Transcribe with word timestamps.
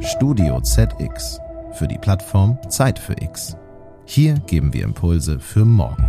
Studio 0.00 0.60
ZX 0.60 1.40
für 1.72 1.88
die 1.88 1.96
Plattform 1.98 2.58
Zeit 2.68 2.98
für 2.98 3.14
X. 3.20 3.56
Hier 4.04 4.34
geben 4.46 4.74
wir 4.74 4.84
Impulse 4.84 5.40
für 5.40 5.64
morgen. 5.64 6.04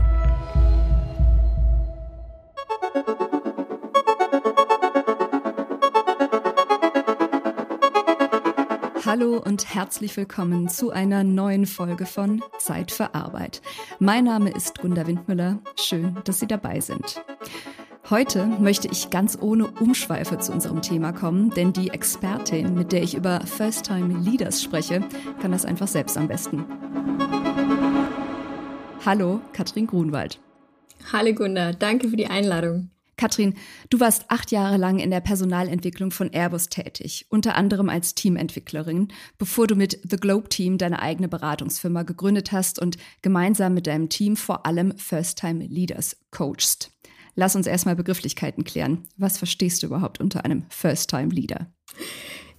Hallo 9.06 9.38
und 9.38 9.74
herzlich 9.74 10.18
willkommen 10.18 10.68
zu 10.68 10.92
einer 10.92 11.24
neuen 11.24 11.66
Folge 11.66 12.06
von 12.06 12.44
Zeit 12.58 12.92
für 12.92 13.16
Arbeit. 13.16 13.62
Mein 14.00 14.26
Name 14.26 14.52
ist 14.52 14.80
Gunda 14.80 15.08
Windmüller. 15.08 15.60
Schön, 15.78 16.18
dass 16.26 16.40
Sie 16.40 16.48
dabei 16.48 16.80
sind. 16.80 17.22
Heute 18.10 18.48
möchte 18.48 18.88
ich 18.88 19.12
ganz 19.12 19.38
ohne 19.40 19.68
Umschweife 19.68 20.40
zu 20.40 20.52
unserem 20.52 20.82
Thema 20.82 21.12
kommen, 21.12 21.52
denn 21.52 21.74
die 21.74 21.92
Expertin, 21.92 22.74
mit 22.74 22.92
der 22.92 23.04
ich 23.04 23.14
über 23.14 23.42
First-Time 23.42 24.24
Leaders 24.24 24.64
spreche, 24.64 25.04
kann 25.40 25.52
das 25.52 25.64
einfach 25.64 25.88
selbst 25.88 26.18
am 26.18 26.28
besten. 26.28 26.66
Hallo, 29.06 29.42
Katrin 29.54 29.86
Grunwald. 29.86 30.40
Hallo 31.14 31.36
Gunda, 31.36 31.72
danke 31.72 32.10
für 32.10 32.18
die 32.18 32.26
Einladung. 32.26 32.90
Katrin, 33.16 33.54
du 33.92 34.00
warst 34.00 34.26
acht 34.30 34.50
Jahre 34.50 34.78
lang 34.78 34.98
in 34.98 35.12
der 35.12 35.22
Personalentwicklung 35.22 36.10
von 36.10 36.32
Airbus 36.32 36.70
tätig, 36.70 37.28
unter 37.30 37.56
anderem 37.56 37.90
als 37.90 38.16
Teamentwicklerin, 38.16 39.10
bevor 39.38 39.68
du 39.68 39.76
mit 39.76 40.00
The 40.10 40.18
Globe 40.18 40.50
Team 40.50 40.80
deine 40.80 41.00
eigene 41.00 41.28
Beratungsfirma 41.28 42.02
gegründet 42.02 42.52
hast 42.54 42.80
und 42.80 42.98
gemeinsam 43.22 43.76
mit 43.76 43.86
deinem 43.86 44.10
Team 44.10 44.36
vor 44.36 44.66
allem 44.66 44.98
First-Time 44.98 45.68
Leaders 45.68 46.18
coachst. 46.32 46.92
Lass 47.36 47.56
uns 47.56 47.68
erstmal 47.68 47.96
Begrifflichkeiten 47.96 48.64
klären. 48.64 49.08
Was 49.18 49.38
verstehst 49.38 49.84
du 49.84 49.88
überhaupt 49.88 50.20
unter 50.20 50.46
einem 50.46 50.66
First-Time-Leader? 50.70 51.68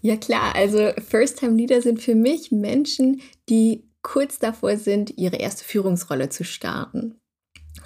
Ja 0.02 0.16
klar, 0.16 0.55
also 0.55 0.93
First-Time-Leader 1.09 1.83
sind 1.83 2.01
für 2.01 2.15
mich 2.15 2.51
Menschen, 2.51 3.21
die 3.49 3.85
kurz 4.02 4.38
davor 4.38 4.77
sind, 4.77 5.18
ihre 5.18 5.37
erste 5.37 5.65
Führungsrolle 5.65 6.30
zu 6.30 6.45
starten. 6.45 7.21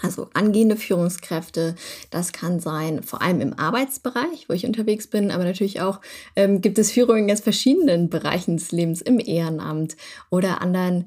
Also 0.00 0.28
angehende 0.34 0.76
Führungskräfte, 0.76 1.74
das 2.10 2.32
kann 2.32 2.60
sein, 2.60 3.02
vor 3.02 3.22
allem 3.22 3.40
im 3.40 3.58
Arbeitsbereich, 3.58 4.48
wo 4.48 4.52
ich 4.52 4.66
unterwegs 4.66 5.06
bin, 5.06 5.30
aber 5.30 5.44
natürlich 5.44 5.80
auch 5.80 6.00
ähm, 6.36 6.60
gibt 6.60 6.78
es 6.78 6.92
Führung 6.92 7.18
in 7.18 7.28
ganz 7.28 7.40
verschiedenen 7.40 8.10
Bereichen 8.10 8.56
des 8.56 8.72
Lebens, 8.72 9.02
im 9.02 9.20
Ehrenamt 9.20 9.96
oder 10.30 10.60
anderen 10.60 11.06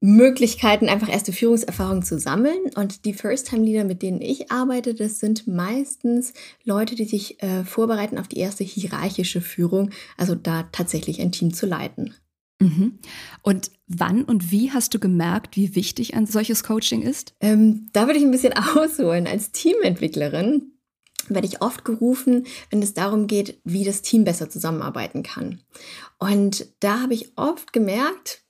Möglichkeiten, 0.00 0.88
einfach 0.88 1.08
erste 1.08 1.32
Führungserfahrung 1.32 2.02
zu 2.02 2.18
sammeln. 2.18 2.58
Und 2.74 3.04
die 3.04 3.14
First-Time-Leader, 3.14 3.84
mit 3.84 4.02
denen 4.02 4.20
ich 4.20 4.50
arbeite, 4.50 4.94
das 4.94 5.18
sind 5.18 5.46
meistens 5.46 6.32
Leute, 6.64 6.94
die 6.94 7.06
sich 7.06 7.42
äh, 7.42 7.64
vorbereiten 7.64 8.18
auf 8.18 8.28
die 8.28 8.38
erste 8.38 8.64
hierarchische 8.64 9.40
Führung, 9.40 9.90
also 10.16 10.34
da 10.34 10.64
tatsächlich 10.72 11.20
ein 11.20 11.32
Team 11.32 11.54
zu 11.54 11.66
leiten. 11.66 12.14
Mhm. 12.60 12.98
Und 13.42 13.70
wann 13.86 14.24
und 14.24 14.50
wie 14.50 14.72
hast 14.72 14.94
du 14.94 14.98
gemerkt, 14.98 15.56
wie 15.56 15.74
wichtig 15.74 16.14
ein 16.14 16.26
solches 16.26 16.64
Coaching 16.64 17.02
ist? 17.02 17.34
Ähm, 17.40 17.88
da 17.92 18.06
würde 18.06 18.18
ich 18.18 18.24
ein 18.24 18.30
bisschen 18.30 18.54
ausholen. 18.76 19.26
Als 19.26 19.52
Teamentwicklerin 19.52 20.72
werde 21.28 21.46
ich 21.46 21.62
oft 21.62 21.84
gerufen, 21.84 22.46
wenn 22.70 22.82
es 22.82 22.94
darum 22.94 23.26
geht, 23.26 23.60
wie 23.64 23.84
das 23.84 24.02
Team 24.02 24.24
besser 24.24 24.48
zusammenarbeiten 24.48 25.22
kann. 25.22 25.60
Und 26.18 26.66
da 26.80 27.00
habe 27.00 27.14
ich 27.14 27.32
oft 27.36 27.72
gemerkt, 27.72 28.45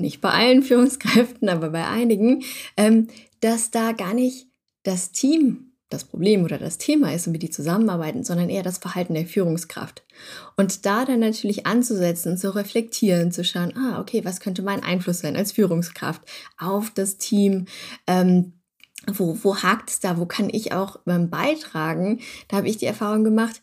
nicht 0.00 0.20
bei 0.20 0.30
allen 0.30 0.62
Führungskräften, 0.64 1.48
aber 1.48 1.70
bei 1.70 1.86
einigen, 1.86 2.42
ähm, 2.76 3.08
dass 3.40 3.70
da 3.70 3.92
gar 3.92 4.14
nicht 4.14 4.48
das 4.82 5.12
Team 5.12 5.70
das 5.90 6.04
Problem 6.04 6.44
oder 6.44 6.56
das 6.56 6.78
Thema 6.78 7.12
ist 7.12 7.26
und 7.26 7.34
wie 7.34 7.40
die 7.40 7.50
zusammenarbeiten, 7.50 8.22
sondern 8.22 8.48
eher 8.48 8.62
das 8.62 8.78
Verhalten 8.78 9.14
der 9.14 9.26
Führungskraft. 9.26 10.04
Und 10.56 10.86
da 10.86 11.04
dann 11.04 11.18
natürlich 11.18 11.66
anzusetzen, 11.66 12.38
zu 12.38 12.54
reflektieren, 12.54 13.32
zu 13.32 13.44
schauen, 13.44 13.76
ah, 13.76 14.00
okay, 14.00 14.24
was 14.24 14.38
könnte 14.38 14.62
mein 14.62 14.84
Einfluss 14.84 15.18
sein 15.18 15.36
als 15.36 15.52
Führungskraft 15.52 16.22
auf 16.58 16.90
das 16.90 17.18
Team? 17.18 17.66
Ähm, 18.06 18.52
wo, 19.08 19.36
wo 19.42 19.56
hakt 19.56 19.90
es 19.90 19.98
da? 19.98 20.16
Wo 20.16 20.26
kann 20.26 20.48
ich 20.50 20.72
auch 20.72 21.00
ähm, 21.06 21.28
beitragen? 21.28 22.20
Da 22.46 22.58
habe 22.58 22.68
ich 22.68 22.76
die 22.76 22.86
Erfahrung 22.86 23.24
gemacht, 23.24 23.60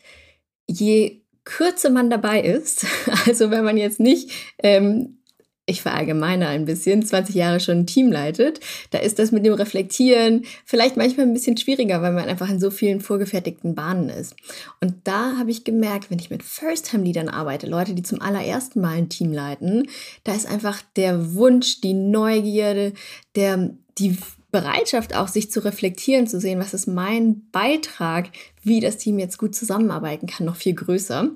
je 0.67 1.21
kürzer 1.45 1.89
man 1.89 2.09
dabei 2.09 2.41
ist, 2.41 2.85
also 3.25 3.51
wenn 3.51 3.63
man 3.63 3.77
jetzt 3.77 4.01
nicht 4.01 4.31
ähm, 4.57 5.19
ich 5.67 5.81
verallgemeine 5.81 6.47
ein 6.47 6.65
bisschen, 6.65 7.05
20 7.05 7.35
Jahre 7.35 7.59
schon 7.59 7.79
ein 7.79 7.85
Team 7.85 8.11
leitet, 8.11 8.61
da 8.91 8.99
ist 8.99 9.19
das 9.19 9.31
mit 9.31 9.45
dem 9.45 9.53
Reflektieren 9.53 10.45
vielleicht 10.65 10.95
manchmal 10.95 11.27
ein 11.27 11.33
bisschen 11.33 11.57
schwieriger, 11.57 12.01
weil 12.01 12.13
man 12.13 12.29
einfach 12.29 12.49
in 12.49 12.59
so 12.59 12.71
vielen 12.71 13.01
vorgefertigten 13.01 13.75
Bahnen 13.75 14.09
ist. 14.09 14.35
Und 14.79 14.95
da 15.03 15.37
habe 15.37 15.51
ich 15.51 15.65
gemerkt, 15.65 16.09
wenn 16.09 16.19
ich 16.19 16.29
mit 16.29 16.41
First-Time-Leadern 16.41 17.27
arbeite, 17.27 17.67
Leute, 17.67 17.93
die 17.93 18.03
zum 18.03 18.21
allerersten 18.21 18.79
Mal 18.79 18.97
ein 18.97 19.09
Team 19.09 19.33
leiten, 19.33 19.89
da 20.23 20.33
ist 20.33 20.47
einfach 20.47 20.81
der 20.95 21.35
Wunsch, 21.35 21.81
die 21.81 21.93
Neugierde, 21.93 22.93
der, 23.35 23.71
die 23.97 24.17
Bereitschaft 24.61 25.15
auch, 25.15 25.27
sich 25.27 25.51
zu 25.51 25.63
reflektieren, 25.63 26.27
zu 26.27 26.39
sehen, 26.39 26.59
was 26.59 26.73
ist 26.73 26.87
mein 26.87 27.49
Beitrag, 27.51 28.29
wie 28.63 28.79
das 28.79 28.97
Team 28.97 29.19
jetzt 29.19 29.37
gut 29.37 29.55
zusammenarbeiten 29.55 30.27
kann, 30.27 30.45
noch 30.45 30.55
viel 30.55 30.73
größer. 30.73 31.29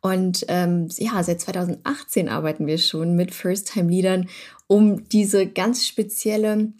Und 0.00 0.44
ähm, 0.48 0.88
ja, 0.98 1.22
seit 1.22 1.40
2018 1.40 2.28
arbeiten 2.28 2.66
wir 2.66 2.78
schon 2.78 3.16
mit 3.16 3.34
First-Time-Leadern, 3.34 4.28
um 4.66 5.08
diese 5.08 5.46
ganz 5.46 5.86
spezielle 5.86 6.72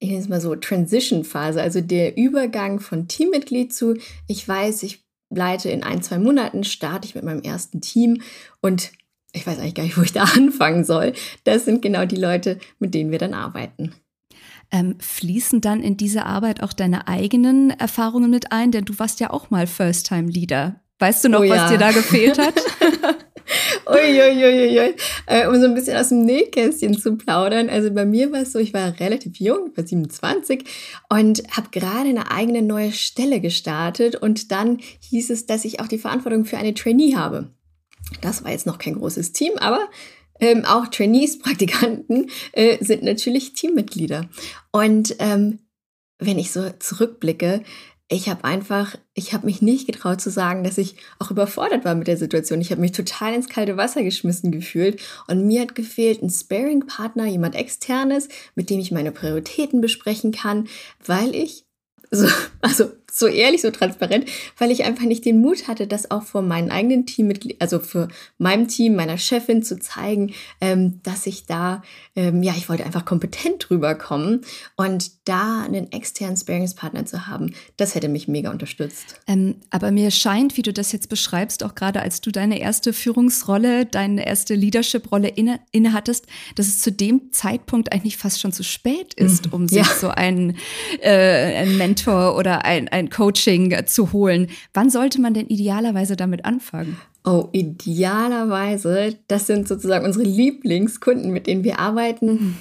ich 0.00 0.10
nenne 0.10 0.20
es 0.20 0.28
mal 0.28 0.40
so, 0.40 0.54
Transition-Phase, 0.54 1.62
also 1.62 1.80
der 1.80 2.18
Übergang 2.18 2.78
von 2.78 3.08
Teammitglied 3.08 3.72
zu, 3.72 3.96
ich 4.26 4.46
weiß, 4.46 4.82
ich 4.82 5.02
leite 5.30 5.70
in 5.70 5.82
ein, 5.82 6.02
zwei 6.02 6.18
Monaten, 6.18 6.64
starte 6.64 7.08
ich 7.08 7.14
mit 7.14 7.24
meinem 7.24 7.42
ersten 7.42 7.80
Team 7.80 8.20
und 8.60 8.92
ich 9.32 9.46
weiß 9.46 9.58
eigentlich 9.58 9.74
gar 9.74 9.84
nicht, 9.84 9.96
wo 9.98 10.02
ich 10.02 10.12
da 10.12 10.24
anfangen 10.36 10.84
soll. 10.84 11.12
Das 11.44 11.64
sind 11.64 11.82
genau 11.82 12.04
die 12.04 12.16
Leute, 12.16 12.58
mit 12.78 12.94
denen 12.94 13.10
wir 13.10 13.18
dann 13.18 13.34
arbeiten. 13.34 13.94
Ähm, 14.74 14.96
fließen 14.98 15.60
dann 15.60 15.84
in 15.84 15.96
diese 15.96 16.26
Arbeit 16.26 16.60
auch 16.60 16.72
deine 16.72 17.06
eigenen 17.06 17.70
Erfahrungen 17.70 18.28
mit 18.28 18.50
ein? 18.50 18.72
Denn 18.72 18.84
du 18.84 18.98
warst 18.98 19.20
ja 19.20 19.30
auch 19.30 19.48
mal 19.48 19.68
First-Time-Leader. 19.68 20.80
Weißt 20.98 21.22
du 21.22 21.28
noch, 21.28 21.40
oh, 21.40 21.44
ja. 21.44 21.54
was 21.54 21.70
dir 21.70 21.78
da 21.78 21.92
gefehlt 21.92 22.38
hat? 22.38 22.54
Uiuiuiui. 23.86 24.96
Äh, 25.26 25.46
um 25.46 25.60
so 25.60 25.66
ein 25.66 25.74
bisschen 25.74 25.96
aus 25.96 26.08
dem 26.08 26.24
Nähkästchen 26.24 26.98
zu 26.98 27.14
plaudern. 27.16 27.68
Also 27.68 27.92
bei 27.92 28.04
mir 28.04 28.32
war 28.32 28.40
es 28.40 28.50
so, 28.50 28.58
ich 28.58 28.74
war 28.74 28.98
relativ 28.98 29.36
jung, 29.38 29.68
ich 29.70 29.76
war 29.76 29.86
27 29.86 30.64
und 31.08 31.44
habe 31.56 31.68
gerade 31.70 32.08
eine 32.08 32.32
eigene 32.32 32.62
neue 32.62 32.90
Stelle 32.90 33.40
gestartet. 33.40 34.16
Und 34.16 34.50
dann 34.50 34.78
hieß 35.08 35.30
es, 35.30 35.46
dass 35.46 35.64
ich 35.64 35.78
auch 35.78 35.86
die 35.86 35.98
Verantwortung 35.98 36.46
für 36.46 36.58
eine 36.58 36.74
Trainee 36.74 37.14
habe. 37.14 37.52
Das 38.22 38.42
war 38.42 38.50
jetzt 38.50 38.66
noch 38.66 38.78
kein 38.78 38.94
großes 38.94 39.30
Team, 39.32 39.52
aber 39.58 39.88
ähm, 40.44 40.64
auch 40.64 40.88
Trainees, 40.88 41.38
Praktikanten 41.38 42.30
äh, 42.52 42.82
sind 42.84 43.02
natürlich 43.02 43.54
Teammitglieder. 43.54 44.28
Und 44.72 45.16
ähm, 45.18 45.60
wenn 46.18 46.38
ich 46.38 46.52
so 46.52 46.70
zurückblicke, 46.78 47.62
ich 48.08 48.28
habe 48.28 48.44
einfach, 48.44 48.96
ich 49.14 49.32
habe 49.32 49.46
mich 49.46 49.62
nicht 49.62 49.86
getraut 49.86 50.20
zu 50.20 50.30
sagen, 50.30 50.62
dass 50.62 50.76
ich 50.76 50.96
auch 51.18 51.30
überfordert 51.30 51.86
war 51.86 51.94
mit 51.94 52.06
der 52.06 52.18
Situation. 52.18 52.60
Ich 52.60 52.70
habe 52.70 52.82
mich 52.82 52.92
total 52.92 53.32
ins 53.34 53.48
kalte 53.48 53.78
Wasser 53.78 54.02
geschmissen 54.02 54.52
gefühlt 54.52 55.00
und 55.26 55.46
mir 55.46 55.62
hat 55.62 55.74
gefehlt 55.74 56.22
ein 56.22 56.28
Sparing-Partner, 56.28 57.24
jemand 57.26 57.54
externes, 57.54 58.28
mit 58.54 58.68
dem 58.68 58.80
ich 58.80 58.92
meine 58.92 59.10
Prioritäten 59.10 59.80
besprechen 59.80 60.32
kann, 60.32 60.68
weil 61.04 61.34
ich 61.34 61.64
so, 62.10 62.28
also 62.60 62.92
so 63.14 63.28
ehrlich, 63.28 63.62
so 63.62 63.70
transparent, 63.70 64.26
weil 64.58 64.72
ich 64.72 64.84
einfach 64.84 65.04
nicht 65.04 65.24
den 65.24 65.40
Mut 65.40 65.68
hatte, 65.68 65.86
das 65.86 66.10
auch 66.10 66.24
vor 66.24 66.42
meinen 66.42 66.70
eigenen 66.70 67.06
Teammitgliedern, 67.06 67.60
also 67.60 67.78
für 67.78 68.08
meinem 68.38 68.66
Team, 68.66 68.96
meiner 68.96 69.18
Chefin 69.18 69.62
zu 69.62 69.78
zeigen, 69.78 70.32
ähm, 70.60 71.00
dass 71.04 71.26
ich 71.26 71.46
da, 71.46 71.82
ähm, 72.16 72.42
ja, 72.42 72.54
ich 72.56 72.68
wollte 72.68 72.84
einfach 72.84 73.04
kompetent 73.04 73.70
rüberkommen 73.70 74.40
und 74.76 75.12
da 75.28 75.62
einen 75.62 75.92
externen 75.92 76.36
Sparingspartner 76.36 77.06
zu 77.06 77.28
haben, 77.28 77.54
das 77.76 77.94
hätte 77.94 78.08
mich 78.08 78.26
mega 78.26 78.50
unterstützt. 78.50 79.20
Ähm, 79.28 79.56
aber 79.70 79.92
mir 79.92 80.10
scheint, 80.10 80.56
wie 80.56 80.62
du 80.62 80.72
das 80.72 80.90
jetzt 80.90 81.08
beschreibst, 81.08 81.62
auch 81.62 81.76
gerade 81.76 82.02
als 82.02 82.20
du 82.20 82.32
deine 82.32 82.58
erste 82.58 82.92
Führungsrolle, 82.92 83.86
deine 83.86 84.26
erste 84.26 84.56
Leadership-Rolle 84.56 85.28
inne, 85.28 85.60
inne 85.70 85.92
hattest, 85.92 86.26
dass 86.56 86.66
es 86.66 86.80
zu 86.80 86.90
dem 86.90 87.30
Zeitpunkt 87.30 87.92
eigentlich 87.92 88.16
fast 88.16 88.40
schon 88.40 88.52
zu 88.52 88.64
spät 88.64 89.14
ist, 89.14 89.46
mhm. 89.46 89.52
um 89.52 89.68
sich 89.68 89.86
ja. 89.86 89.94
so 90.00 90.08
einen, 90.08 90.56
äh, 91.00 91.10
einen 91.10 91.78
Mentor 91.78 92.36
oder 92.36 92.64
ein, 92.64 92.88
ein 92.88 93.03
Coaching 93.10 93.74
zu 93.86 94.12
holen. 94.12 94.48
Wann 94.72 94.90
sollte 94.90 95.20
man 95.20 95.34
denn 95.34 95.46
idealerweise 95.46 96.16
damit 96.16 96.44
anfangen? 96.44 96.96
Oh, 97.24 97.48
idealerweise, 97.52 99.16
das 99.28 99.46
sind 99.46 99.66
sozusagen 99.66 100.04
unsere 100.04 100.24
Lieblingskunden, 100.24 101.32
mit 101.32 101.46
denen 101.46 101.64
wir 101.64 101.78
arbeiten. 101.78 102.56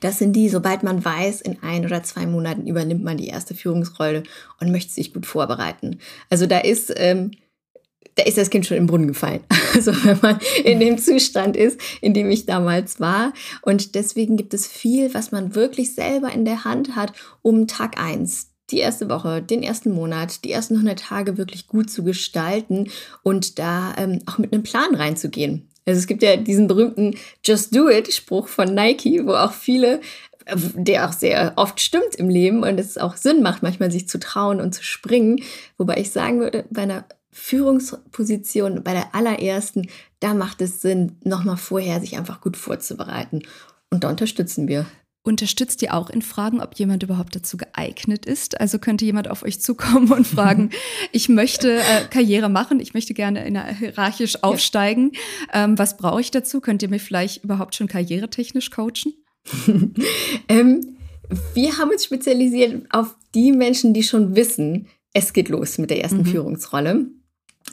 Das 0.00 0.18
sind 0.18 0.34
die, 0.34 0.48
sobald 0.48 0.82
man 0.82 1.04
weiß, 1.04 1.40
in 1.40 1.62
ein 1.62 1.84
oder 1.84 2.02
zwei 2.02 2.26
Monaten 2.26 2.66
übernimmt 2.66 3.04
man 3.04 3.16
die 3.16 3.26
erste 3.26 3.54
Führungsrolle 3.54 4.22
und 4.60 4.70
möchte 4.70 4.92
sich 4.92 5.12
gut 5.12 5.26
vorbereiten. 5.26 5.98
Also 6.30 6.46
da 6.46 6.58
ist, 6.58 6.92
ähm, 6.96 7.32
da 8.14 8.22
ist 8.22 8.38
das 8.38 8.50
Kind 8.50 8.66
schon 8.66 8.76
im 8.76 8.86
Brunnen 8.86 9.08
gefallen. 9.08 9.40
Also 9.74 9.92
wenn 10.04 10.18
man 10.22 10.38
in 10.62 10.78
dem 10.78 10.98
Zustand 10.98 11.56
ist, 11.56 11.80
in 12.00 12.14
dem 12.14 12.30
ich 12.30 12.46
damals 12.46 13.00
war. 13.00 13.32
Und 13.60 13.96
deswegen 13.96 14.36
gibt 14.36 14.54
es 14.54 14.68
viel, 14.68 15.12
was 15.14 15.32
man 15.32 15.56
wirklich 15.56 15.96
selber 15.96 16.30
in 16.30 16.44
der 16.44 16.64
Hand 16.64 16.94
hat, 16.94 17.12
um 17.42 17.66
Tag 17.66 18.00
eins 18.00 18.53
die 18.70 18.78
erste 18.78 19.08
Woche, 19.10 19.42
den 19.42 19.62
ersten 19.62 19.92
Monat, 19.92 20.44
die 20.44 20.52
ersten 20.52 20.74
100 20.74 20.98
Tage 20.98 21.36
wirklich 21.36 21.66
gut 21.66 21.90
zu 21.90 22.02
gestalten 22.02 22.90
und 23.22 23.58
da 23.58 23.94
ähm, 23.96 24.20
auch 24.26 24.38
mit 24.38 24.52
einem 24.52 24.62
Plan 24.62 24.94
reinzugehen. 24.94 25.68
Also 25.86 25.98
es 25.98 26.06
gibt 26.06 26.22
ja 26.22 26.36
diesen 26.36 26.66
berühmten 26.66 27.16
Just 27.44 27.76
Do 27.76 27.90
It 27.90 28.12
Spruch 28.12 28.48
von 28.48 28.74
Nike, 28.74 29.26
wo 29.26 29.34
auch 29.34 29.52
viele 29.52 30.00
der 30.46 31.08
auch 31.08 31.12
sehr 31.12 31.54
oft 31.56 31.80
stimmt 31.80 32.14
im 32.16 32.28
Leben 32.28 32.62
und 32.62 32.78
es 32.78 32.98
auch 32.98 33.16
Sinn 33.16 33.42
macht, 33.42 33.62
manchmal 33.62 33.90
sich 33.90 34.08
zu 34.08 34.18
trauen 34.18 34.60
und 34.60 34.74
zu 34.74 34.82
springen. 34.82 35.42
Wobei 35.78 35.96
ich 35.96 36.10
sagen 36.10 36.40
würde, 36.40 36.66
bei 36.70 36.82
einer 36.82 37.06
Führungsposition, 37.32 38.82
bei 38.84 38.92
der 38.92 39.14
allerersten, 39.14 39.88
da 40.20 40.34
macht 40.34 40.60
es 40.60 40.82
Sinn, 40.82 41.16
nochmal 41.24 41.56
vorher 41.56 42.00
sich 42.00 42.16
einfach 42.16 42.40
gut 42.40 42.56
vorzubereiten. 42.56 43.42
Und 43.90 44.04
da 44.04 44.10
unterstützen 44.10 44.68
wir. 44.68 44.86
Unterstützt 45.26 45.80
ihr 45.80 45.94
auch 45.94 46.10
in 46.10 46.20
Fragen, 46.20 46.60
ob 46.60 46.74
jemand 46.74 47.02
überhaupt 47.02 47.34
dazu 47.34 47.56
geeignet 47.56 48.26
ist? 48.26 48.60
Also 48.60 48.78
könnte 48.78 49.06
jemand 49.06 49.30
auf 49.30 49.42
euch 49.42 49.58
zukommen 49.58 50.12
und 50.12 50.26
fragen, 50.26 50.68
ich 51.12 51.30
möchte 51.30 51.78
äh, 51.78 52.04
Karriere 52.10 52.50
machen, 52.50 52.78
ich 52.78 52.92
möchte 52.92 53.14
gerne 53.14 53.46
in 53.46 53.54
der 53.54 53.74
hierarchisch 53.74 54.42
aufsteigen. 54.42 55.12
Ja. 55.50 55.64
Ähm, 55.64 55.78
was 55.78 55.96
brauche 55.96 56.20
ich 56.20 56.30
dazu? 56.30 56.60
Könnt 56.60 56.82
ihr 56.82 56.90
mir 56.90 57.00
vielleicht 57.00 57.42
überhaupt 57.42 57.74
schon 57.74 57.88
karrieretechnisch 57.88 58.70
coachen? 58.70 59.14
ähm, 60.48 60.98
wir 61.54 61.78
haben 61.78 61.90
uns 61.90 62.04
spezialisiert 62.04 62.84
auf 62.90 63.16
die 63.34 63.52
Menschen, 63.52 63.94
die 63.94 64.02
schon 64.02 64.36
wissen, 64.36 64.88
es 65.14 65.32
geht 65.32 65.48
los 65.48 65.78
mit 65.78 65.88
der 65.88 66.02
ersten 66.02 66.18
mhm. 66.18 66.26
Führungsrolle. 66.26 67.06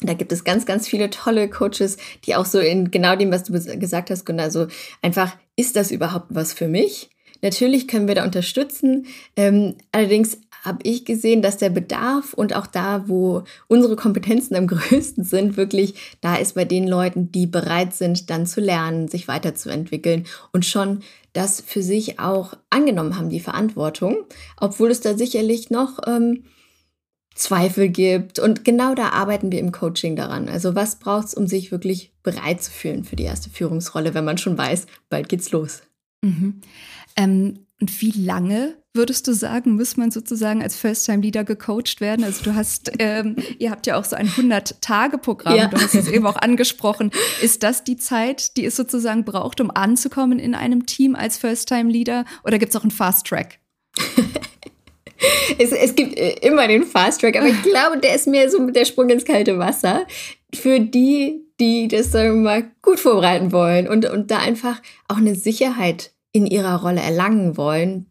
Da 0.01 0.13
gibt 0.13 0.31
es 0.31 0.45
ganz, 0.45 0.65
ganz 0.65 0.87
viele 0.87 1.09
tolle 1.09 1.49
Coaches, 1.49 1.97
die 2.23 2.35
auch 2.35 2.45
so 2.45 2.59
in 2.59 2.91
genau 2.91 3.17
dem, 3.17 3.29
was 3.29 3.43
du 3.43 3.51
gesagt 3.51 4.09
hast, 4.09 4.25
Gunnar, 4.25 4.51
so 4.51 4.67
einfach, 5.01 5.35
ist 5.57 5.75
das 5.75 5.91
überhaupt 5.91 6.27
was 6.29 6.53
für 6.53 6.69
mich? 6.69 7.09
Natürlich 7.41 7.87
können 7.87 8.07
wir 8.07 8.15
da 8.15 8.23
unterstützen. 8.23 9.07
Ähm, 9.35 9.75
allerdings 9.91 10.37
habe 10.63 10.79
ich 10.83 11.05
gesehen, 11.05 11.41
dass 11.41 11.57
der 11.57 11.71
Bedarf 11.71 12.33
und 12.33 12.55
auch 12.55 12.67
da, 12.67 13.07
wo 13.07 13.43
unsere 13.67 13.95
Kompetenzen 13.95 14.55
am 14.55 14.67
größten 14.67 15.23
sind, 15.23 15.57
wirklich 15.57 15.95
da 16.21 16.35
ist 16.35 16.53
bei 16.53 16.65
den 16.65 16.87
Leuten, 16.87 17.31
die 17.31 17.47
bereit 17.47 17.93
sind, 17.93 18.29
dann 18.29 18.45
zu 18.45 18.61
lernen, 18.61 19.07
sich 19.07 19.27
weiterzuentwickeln 19.27 20.25
und 20.51 20.65
schon 20.65 21.01
das 21.33 21.61
für 21.61 21.81
sich 21.81 22.19
auch 22.19 22.53
angenommen 22.69 23.17
haben, 23.17 23.29
die 23.29 23.39
Verantwortung, 23.39 24.17
obwohl 24.57 24.91
es 24.91 25.01
da 25.01 25.17
sicherlich 25.17 25.69
noch 25.69 25.99
ähm, 26.05 26.43
Zweifel 27.33 27.89
gibt. 27.89 28.37
Und 28.39 28.65
genau 28.65 28.93
da 28.93 29.09
arbeiten 29.09 29.51
wir 29.51 29.59
im 29.59 29.71
Coaching 29.71 30.15
daran. 30.15 30.49
Also 30.49 30.75
was 30.75 30.99
braucht 30.99 31.27
es, 31.27 31.33
um 31.33 31.47
sich 31.47 31.71
wirklich 31.71 32.11
bereit 32.21 32.61
zu 32.61 32.69
fühlen 32.69 33.05
für 33.05 33.15
die 33.15 33.23
erste 33.23 33.49
Führungsrolle, 33.49 34.13
wenn 34.13 34.25
man 34.25 34.37
schon 34.37 34.57
weiß, 34.57 34.85
bald 35.09 35.29
geht's 35.29 35.51
los. 35.51 35.81
Mhm. 36.21 36.61
Ähm, 37.15 37.65
und 37.81 37.99
wie 38.01 38.11
lange 38.11 38.75
würdest 38.93 39.27
du 39.27 39.33
sagen, 39.33 39.75
muss 39.75 39.97
man 39.97 40.11
sozusagen 40.11 40.61
als 40.61 40.75
First-Time-Leader 40.75 41.43
gecoacht 41.43 41.99
werden? 41.99 42.23
Also 42.23 42.43
du 42.43 42.55
hast, 42.55 42.91
ähm, 42.99 43.35
ihr 43.57 43.71
habt 43.71 43.87
ja 43.87 43.97
auch 43.97 44.05
so 44.05 44.15
ein 44.15 44.27
100-Tage-Programm, 44.27 45.55
ja. 45.55 45.67
du 45.67 45.77
hast 45.77 45.95
es 45.95 46.07
eben 46.07 46.27
auch 46.27 46.35
angesprochen. 46.35 47.11
Ist 47.41 47.63
das 47.63 47.83
die 47.83 47.97
Zeit, 47.97 48.55
die 48.57 48.65
es 48.65 48.75
sozusagen 48.75 49.25
braucht, 49.25 49.61
um 49.61 49.71
anzukommen 49.71 50.39
in 50.39 50.53
einem 50.53 50.85
Team 50.85 51.15
als 51.15 51.37
First-Time-Leader? 51.37 52.25
Oder 52.43 52.59
gibt 52.59 52.71
es 52.71 52.75
auch 52.79 52.83
einen 52.83 52.91
Fast-Track? 52.91 53.59
es, 55.57 55.71
es 55.71 55.95
gibt 55.95 56.17
äh, 56.17 56.35
immer 56.41 56.67
den 56.67 56.83
Fast-Track, 56.83 57.37
aber 57.37 57.47
ich 57.47 57.61
glaube, 57.63 57.97
der 57.97 58.15
ist 58.15 58.27
mehr 58.27 58.49
so 58.51 58.69
der 58.69 58.85
Sprung 58.85 59.09
ins 59.09 59.25
kalte 59.25 59.57
Wasser. 59.57 60.05
Für 60.53 60.79
die, 60.79 61.45
die 61.59 61.87
das, 61.87 62.11
sagen 62.11 62.35
wir 62.35 62.41
mal, 62.41 62.71
gut 62.81 62.99
vorbereiten 62.99 63.51
wollen 63.51 63.87
und, 63.87 64.05
und 64.05 64.31
da 64.31 64.39
einfach 64.39 64.81
auch 65.07 65.17
eine 65.17 65.35
Sicherheit 65.35 66.11
in 66.31 66.45
ihrer 66.45 66.81
Rolle 66.81 67.01
erlangen 67.01 67.57
wollen, 67.57 68.07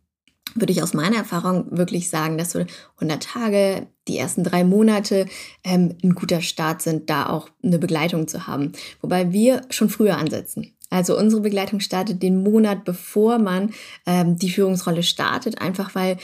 würde 0.55 0.73
ich 0.73 0.83
aus 0.83 0.95
meiner 0.95 1.17
Erfahrung 1.17 1.67
wirklich 1.71 2.09
sagen, 2.09 2.39
dass 2.39 2.53
so 2.53 2.65
100 2.97 3.23
Tage, 3.23 3.87
die 4.09 4.19
ersten 4.19 4.43
drei 4.43 4.65
Monate 4.65 5.27
ähm, 5.65 5.97
ein 6.03 6.15
guter 6.15 6.41
Start 6.41 6.83
sind, 6.83 7.09
da 7.09 7.29
auch 7.29 7.49
eine 7.63 7.79
Begleitung 7.79 8.27
zu 8.27 8.47
haben. 8.47 8.73
Wobei 9.01 9.33
wir 9.33 9.63
schon 9.71 9.89
früher 9.89 10.17
ansetzen. 10.17 10.75
Also 10.91 11.17
unsere 11.17 11.43
Begleitung 11.43 11.79
startet 11.79 12.21
den 12.23 12.43
Monat, 12.43 12.85
bevor 12.85 13.39
man 13.39 13.73
ähm, 14.07 14.37
die 14.37 14.51
Führungsrolle 14.51 15.05
startet, 15.05 15.61
einfach 15.61 15.95
weil 15.95 16.17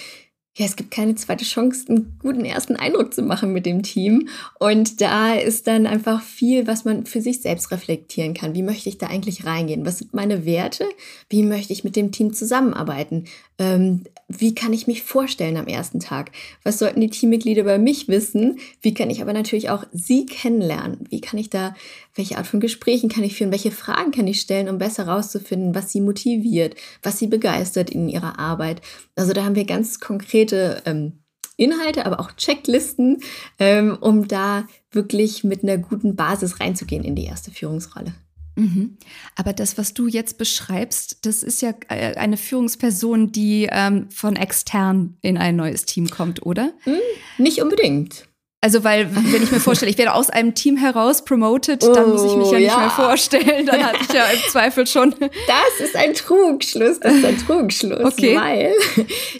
ja, 0.58 0.64
es 0.64 0.76
gibt 0.76 0.90
keine 0.90 1.14
zweite 1.16 1.44
Chance, 1.44 1.84
einen 1.90 2.18
guten 2.18 2.46
ersten 2.46 2.76
Eindruck 2.76 3.12
zu 3.12 3.20
machen 3.20 3.52
mit 3.52 3.66
dem 3.66 3.82
Team. 3.82 4.28
Und 4.58 5.02
da 5.02 5.34
ist 5.34 5.66
dann 5.66 5.86
einfach 5.86 6.22
viel, 6.22 6.66
was 6.66 6.86
man 6.86 7.04
für 7.04 7.20
sich 7.20 7.42
selbst 7.42 7.70
reflektieren 7.70 8.32
kann. 8.32 8.54
Wie 8.54 8.62
möchte 8.62 8.88
ich 8.88 8.96
da 8.96 9.08
eigentlich 9.08 9.44
reingehen? 9.44 9.84
Was 9.84 9.98
sind 9.98 10.14
meine 10.14 10.46
Werte? 10.46 10.86
Wie 11.28 11.42
möchte 11.42 11.74
ich 11.74 11.84
mit 11.84 11.94
dem 11.94 12.10
Team 12.10 12.32
zusammenarbeiten? 12.32 13.26
Ähm, 13.58 14.04
wie 14.28 14.54
kann 14.54 14.72
ich 14.72 14.88
mich 14.88 15.02
vorstellen 15.02 15.56
am 15.56 15.68
ersten 15.68 16.00
Tag? 16.00 16.32
Was 16.64 16.80
sollten 16.80 17.00
die 17.00 17.10
Teammitglieder 17.10 17.62
über 17.62 17.78
mich 17.78 18.08
wissen? 18.08 18.58
Wie 18.82 18.92
kann 18.92 19.08
ich 19.08 19.22
aber 19.22 19.32
natürlich 19.32 19.70
auch 19.70 19.84
sie 19.92 20.26
kennenlernen? 20.26 21.06
Wie 21.10 21.20
kann 21.20 21.38
ich 21.38 21.48
da, 21.48 21.76
welche 22.16 22.36
Art 22.36 22.46
von 22.48 22.58
Gesprächen 22.58 23.08
kann 23.08 23.22
ich 23.22 23.36
führen? 23.36 23.52
Welche 23.52 23.70
Fragen 23.70 24.10
kann 24.10 24.26
ich 24.26 24.40
stellen, 24.40 24.68
um 24.68 24.78
besser 24.78 25.06
herauszufinden, 25.06 25.76
was 25.76 25.92
sie 25.92 26.00
motiviert, 26.00 26.74
was 27.04 27.20
sie 27.20 27.28
begeistert 27.28 27.88
in 27.90 28.08
ihrer 28.08 28.38
Arbeit? 28.38 28.80
Also 29.14 29.32
da 29.32 29.44
haben 29.44 29.54
wir 29.54 29.64
ganz 29.64 30.00
konkrete 30.46 30.82
ähm, 30.86 31.12
Inhalte, 31.56 32.04
aber 32.04 32.20
auch 32.20 32.32
Checklisten, 32.32 33.22
ähm, 33.58 33.96
um 34.00 34.28
da 34.28 34.66
wirklich 34.90 35.42
mit 35.42 35.62
einer 35.62 35.78
guten 35.78 36.16
Basis 36.16 36.60
reinzugehen 36.60 37.02
in 37.02 37.14
die 37.14 37.24
erste 37.24 37.50
Führungsrolle. 37.50 38.14
Mhm. 38.56 38.96
Aber 39.36 39.52
das, 39.52 39.76
was 39.76 39.94
du 39.94 40.06
jetzt 40.06 40.38
beschreibst, 40.38 41.26
das 41.26 41.42
ist 41.42 41.62
ja 41.62 41.74
äh, 41.88 42.14
eine 42.16 42.36
Führungsperson, 42.36 43.32
die 43.32 43.68
ähm, 43.70 44.10
von 44.10 44.36
extern 44.36 45.16
in 45.22 45.36
ein 45.36 45.56
neues 45.56 45.84
Team 45.84 46.08
kommt, 46.08 46.44
oder? 46.44 46.72
Mhm, 46.84 47.42
nicht 47.42 47.62
unbedingt. 47.62 48.28
Also, 48.62 48.82
weil, 48.84 49.14
wenn 49.14 49.42
ich 49.42 49.52
mir 49.52 49.60
vorstelle, 49.60 49.90
ich 49.90 49.98
werde 49.98 50.14
aus 50.14 50.30
einem 50.30 50.54
Team 50.54 50.76
heraus 50.76 51.24
promoted, 51.24 51.84
oh, 51.84 51.92
dann 51.92 52.10
muss 52.10 52.24
ich 52.24 52.36
mich 52.36 52.50
ja 52.50 52.58
nicht 52.58 52.70
oh, 52.70 52.74
ja. 52.74 52.78
mehr 52.78 52.90
vorstellen. 52.90 53.66
Dann 53.66 53.84
hatte 53.84 53.98
ich 54.00 54.12
ja 54.12 54.24
im 54.26 54.40
Zweifel 54.50 54.86
schon. 54.86 55.14
Das 55.20 55.80
ist 55.86 55.94
ein 55.94 56.14
Trugschluss, 56.14 56.98
das 56.98 57.14
ist 57.14 57.24
ein 57.24 57.38
Trugschluss, 57.38 58.02
okay. 58.02 58.36
weil 58.36 58.72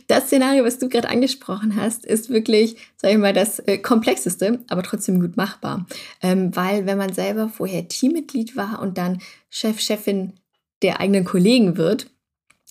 das 0.06 0.26
Szenario, 0.26 0.64
was 0.64 0.78
du 0.78 0.88
gerade 0.88 1.08
angesprochen 1.08 1.76
hast, 1.76 2.04
ist 2.04 2.30
wirklich, 2.30 2.76
sag 2.96 3.10
ich 3.10 3.18
mal, 3.18 3.32
das 3.32 3.58
äh, 3.60 3.78
komplexeste, 3.78 4.60
aber 4.68 4.82
trotzdem 4.82 5.18
gut 5.18 5.36
machbar. 5.36 5.86
Ähm, 6.22 6.54
weil, 6.54 6.86
wenn 6.86 6.98
man 6.98 7.12
selber 7.12 7.48
vorher 7.48 7.88
Teammitglied 7.88 8.54
war 8.54 8.80
und 8.80 8.98
dann 8.98 9.20
Chef, 9.48 9.80
Chefin 9.80 10.34
der 10.82 11.00
eigenen 11.00 11.24
Kollegen 11.24 11.78
wird, 11.78 12.06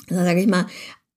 dann 0.09 0.23
sage 0.23 0.41
ich 0.41 0.47
mal, 0.47 0.67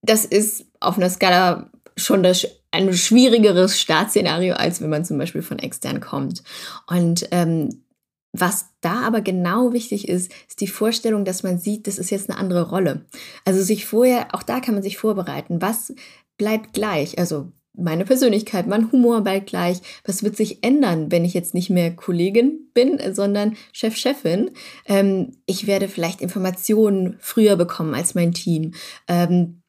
das 0.03 0.25
ist 0.25 0.67
auf 0.81 0.97
einer 0.97 1.11
Skala 1.11 1.71
schon 1.97 2.23
das 2.23 2.47
ein 2.71 2.93
schwierigeres 2.93 3.81
Startszenario, 3.81 4.55
als 4.55 4.81
wenn 4.81 4.91
man 4.91 5.05
zum 5.05 5.19
Beispiel 5.19 5.43
von 5.43 5.59
extern 5.59 6.01
kommt. 6.01 6.43
Und 6.87 7.29
ähm, 7.31 7.85
was 8.33 8.67
da 8.83 9.03
aber 9.07 9.23
genau 9.23 9.73
wichtig 9.73 10.09
ist, 10.09 10.31
ist 10.49 10.61
die 10.61 10.67
Vorstellung, 10.67 11.25
dass 11.25 11.43
man 11.43 11.59
sieht, 11.59 11.87
das 11.87 11.99
ist 11.99 12.11
jetzt 12.11 12.31
eine 12.31 12.39
andere 12.39 12.69
Rolle. 12.69 13.07
Also 13.45 13.63
sich 13.63 13.87
vorher, 13.87 14.35
auch 14.35 14.43
da 14.43 14.61
kann 14.61 14.75
man 14.75 14.83
sich 14.83 14.99
vorbereiten. 14.99 15.63
Was 15.63 15.95
bleibt 16.37 16.75
gleich? 16.75 17.19
Also 17.19 17.51
meine 17.75 18.05
Persönlichkeit, 18.05 18.67
mein 18.67 18.93
Humor 18.93 19.23
bleibt 19.23 19.47
gleich. 19.47 19.79
Was 20.05 20.23
wird 20.23 20.37
sich 20.37 20.63
ändern, 20.63 21.11
wenn 21.11 21.25
ich 21.25 21.33
jetzt 21.33 21.55
nicht 21.55 21.71
mehr 21.71 21.95
Kollegin 21.95 22.71
bin, 22.75 23.01
sondern 23.15 23.57
Chef, 23.73 23.97
Chefin? 23.97 24.51
Ähm, 24.85 25.33
ich 25.47 25.67
werde 25.67 25.89
vielleicht 25.89 26.21
Informationen 26.21 27.17
früher 27.21 27.57
bekommen 27.57 27.95
als 27.95 28.15
mein 28.15 28.33
Team. 28.33 28.73
Ähm, 29.07 29.63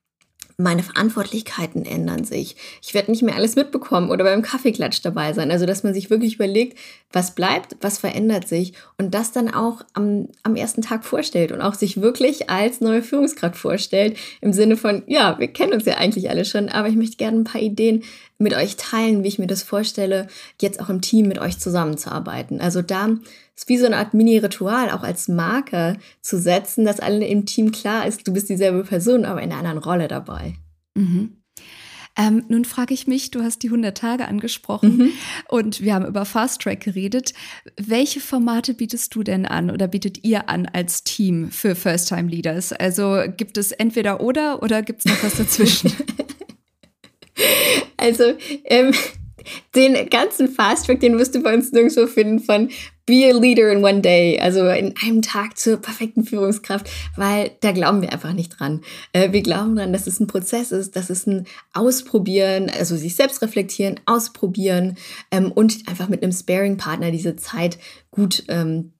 meine 0.59 0.83
Verantwortlichkeiten 0.83 1.85
ändern 1.85 2.25
sich. 2.25 2.55
Ich 2.81 2.93
werde 2.93 3.11
nicht 3.11 3.23
mehr 3.23 3.35
alles 3.35 3.55
mitbekommen 3.55 4.11
oder 4.11 4.25
beim 4.25 4.41
Kaffeeklatsch 4.41 4.99
dabei 5.01 5.31
sein. 5.33 5.51
Also, 5.51 5.65
dass 5.65 5.83
man 5.83 5.93
sich 5.93 6.09
wirklich 6.09 6.35
überlegt, 6.35 6.77
was 7.13 7.33
bleibt, 7.33 7.77
was 7.81 7.97
verändert 7.97 8.47
sich 8.47 8.73
und 8.97 9.13
das 9.13 9.31
dann 9.31 9.53
auch 9.53 9.85
am, 9.93 10.27
am 10.43 10.55
ersten 10.55 10.81
Tag 10.81 11.05
vorstellt 11.05 11.53
und 11.53 11.61
auch 11.61 11.73
sich 11.73 12.01
wirklich 12.01 12.49
als 12.49 12.81
neue 12.81 13.01
Führungskraft 13.01 13.55
vorstellt. 13.55 14.17
Im 14.41 14.51
Sinne 14.51 14.75
von, 14.75 15.03
ja, 15.07 15.39
wir 15.39 15.47
kennen 15.47 15.73
uns 15.73 15.85
ja 15.85 15.95
eigentlich 15.95 16.29
alle 16.29 16.43
schon, 16.43 16.67
aber 16.67 16.89
ich 16.89 16.95
möchte 16.95 17.17
gerne 17.17 17.39
ein 17.39 17.45
paar 17.45 17.61
Ideen 17.61 18.03
mit 18.39 18.55
euch 18.55 18.77
teilen, 18.77 19.23
wie 19.23 19.27
ich 19.27 19.37
mir 19.37 19.47
das 19.47 19.63
vorstelle, 19.63 20.27
jetzt 20.61 20.79
auch 20.79 20.89
im 20.89 21.01
Team 21.01 21.27
mit 21.27 21.39
euch 21.39 21.59
zusammenzuarbeiten. 21.59 22.61
Also 22.61 22.81
da 22.81 23.09
ist 23.55 23.67
wie 23.67 23.77
so 23.77 23.85
eine 23.85 23.97
Art 23.97 24.13
Mini-Ritual 24.13 24.89
auch 24.91 25.03
als 25.03 25.27
Marker 25.27 25.97
zu 26.21 26.39
setzen, 26.39 26.85
dass 26.85 27.01
allen 27.01 27.21
im 27.21 27.45
Team 27.45 27.71
klar 27.71 28.07
ist, 28.07 28.25
du 28.27 28.33
bist 28.33 28.49
dieselbe 28.49 28.83
Person, 28.83 29.25
aber 29.25 29.41
in 29.41 29.51
einer 29.51 29.59
anderen 29.59 29.77
Rolle 29.79 30.07
dabei. 30.07 30.55
Mhm. 30.95 31.35
Ähm, 32.17 32.43
nun 32.47 32.65
frage 32.65 32.93
ich 32.93 33.07
mich, 33.07 33.31
du 33.31 33.43
hast 33.43 33.61
die 33.63 33.67
100 33.67 33.95
Tage 33.95 34.27
angesprochen 34.27 34.97
mhm. 34.97 35.11
und 35.47 35.81
wir 35.81 35.93
haben 35.93 36.05
über 36.05 36.25
Fast 36.25 36.61
Track 36.61 36.81
geredet. 36.81 37.33
Welche 37.77 38.19
Formate 38.19 38.73
bietest 38.73 39.15
du 39.15 39.23
denn 39.23 39.45
an 39.45 39.69
oder 39.69 39.87
bietet 39.87 40.23
ihr 40.23 40.49
an 40.49 40.65
als 40.65 41.03
Team 41.03 41.51
für 41.51 41.75
First-Time 41.75 42.29
Leaders? 42.29 42.73
Also 42.73 43.23
gibt 43.37 43.57
es 43.57 43.71
entweder 43.71 44.21
oder 44.21 44.63
oder 44.63 44.81
gibt 44.81 44.99
es 44.99 45.05
noch 45.05 45.23
was 45.23 45.35
dazwischen? 45.35 45.93
Also, 47.99 48.33
ähm, 48.65 48.93
den 49.75 50.09
ganzen 50.09 50.47
Fast 50.49 50.85
Track, 50.85 50.99
den 50.99 51.17
wirst 51.17 51.35
du 51.35 51.41
bei 51.41 51.53
uns 51.53 51.71
nirgendwo 51.71 52.07
finden 52.07 52.39
von 52.39 52.69
Be 53.05 53.25
a 53.25 53.35
Leader 53.35 53.71
in 53.71 53.83
one 53.83 54.01
day, 54.01 54.39
also 54.39 54.67
in 54.67 54.93
einem 55.03 55.23
Tag 55.23 55.57
zur 55.57 55.77
perfekten 55.77 56.23
Führungskraft, 56.23 56.87
weil 57.15 57.51
da 57.61 57.71
glauben 57.71 58.03
wir 58.03 58.13
einfach 58.13 58.33
nicht 58.33 58.59
dran. 58.59 58.81
Äh, 59.13 59.31
wir 59.31 59.41
glauben 59.41 59.75
dran, 59.75 59.93
dass 59.93 60.05
es 60.05 60.19
ein 60.19 60.27
Prozess 60.27 60.71
ist, 60.71 60.95
dass 60.95 61.09
es 61.09 61.25
ein 61.25 61.47
Ausprobieren, 61.73 62.69
also 62.69 62.95
sich 62.95 63.15
selbst 63.15 63.41
reflektieren, 63.41 63.99
ausprobieren 64.05 64.95
ähm, 65.31 65.51
und 65.51 65.87
einfach 65.87 66.07
mit 66.07 66.21
einem 66.21 66.31
Sparing-Partner 66.31 67.09
diese 67.09 67.35
Zeit 67.35 67.79
gut 68.11 68.43
ähm, 68.47 68.93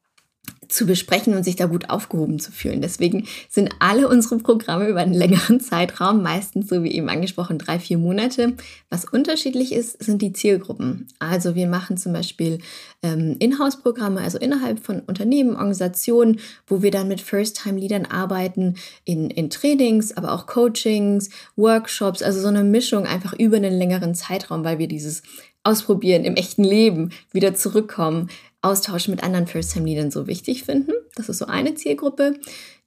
zu 0.70 0.86
besprechen 0.86 1.34
und 1.34 1.44
sich 1.44 1.56
da 1.56 1.66
gut 1.66 1.90
aufgehoben 1.90 2.40
zu 2.40 2.52
fühlen. 2.52 2.82
Deswegen 2.82 3.28
sind 3.50 3.72
alle 3.80 4.08
unsere 4.08 4.38
Programme 4.38 4.88
über 4.88 5.00
einen 5.00 5.14
längeren 5.14 5.60
Zeitraum, 5.60 6.22
meistens 6.22 6.70
so 6.70 6.84
wie 6.84 6.92
eben 6.92 7.10
angesprochen, 7.10 7.58
drei, 7.58 7.80
vier 7.80 7.98
Monate. 7.98 8.54
Was 8.90 9.06
unterschiedlich 9.06 9.74
ist, 9.74 10.02
sind 10.02 10.22
die 10.22 10.32
Zielgruppen. 10.32 11.08
Also 11.18 11.56
wir 11.56 11.68
machen 11.68 11.98
zum 11.98 12.14
Beispiel 12.14 12.60
ähm, 13.02 13.36
Inhouse-Programme, 13.40 14.22
also 14.22 14.38
innerhalb 14.38 14.80
von 14.80 15.02
Unternehmen, 15.02 15.56
Organisationen, 15.56 16.40
wo 16.68 16.82
wir 16.84 16.92
dann 16.92 17.08
mit 17.08 17.20
First-Time-Leadern 17.20 18.06
arbeiten, 18.06 18.76
in, 19.06 19.30
in 19.32 19.50
Trainings, 19.50 20.16
aber 20.16 20.34
auch 20.34 20.46
Coachings, 20.46 21.30
Workshops, 21.56 22.22
also 22.22 22.40
so 22.42 22.48
eine 22.48 22.64
Mischung 22.64 23.06
einfach 23.06 23.34
über 23.34 23.58
einen 23.58 23.78
längeren 23.78 24.14
Zeitraum, 24.14 24.64
weil 24.64 24.78
wir 24.78 24.88
dieses 24.88 25.24
Ausprobieren 25.64 26.24
im 26.24 26.36
echten 26.36 26.64
Leben 26.64 27.12
wieder 27.34 27.54
zurückkommen, 27.54 28.30
Austausch 28.62 29.08
mit 29.08 29.24
anderen 29.24 29.48
First-Time-Leadern 29.48 30.12
so 30.12 30.28
wichtig 30.28 30.64
finden. 30.64 30.92
Das 31.16 31.30
ist 31.30 31.38
so 31.38 31.46
eine 31.46 31.76
Zielgruppe. 31.76 32.40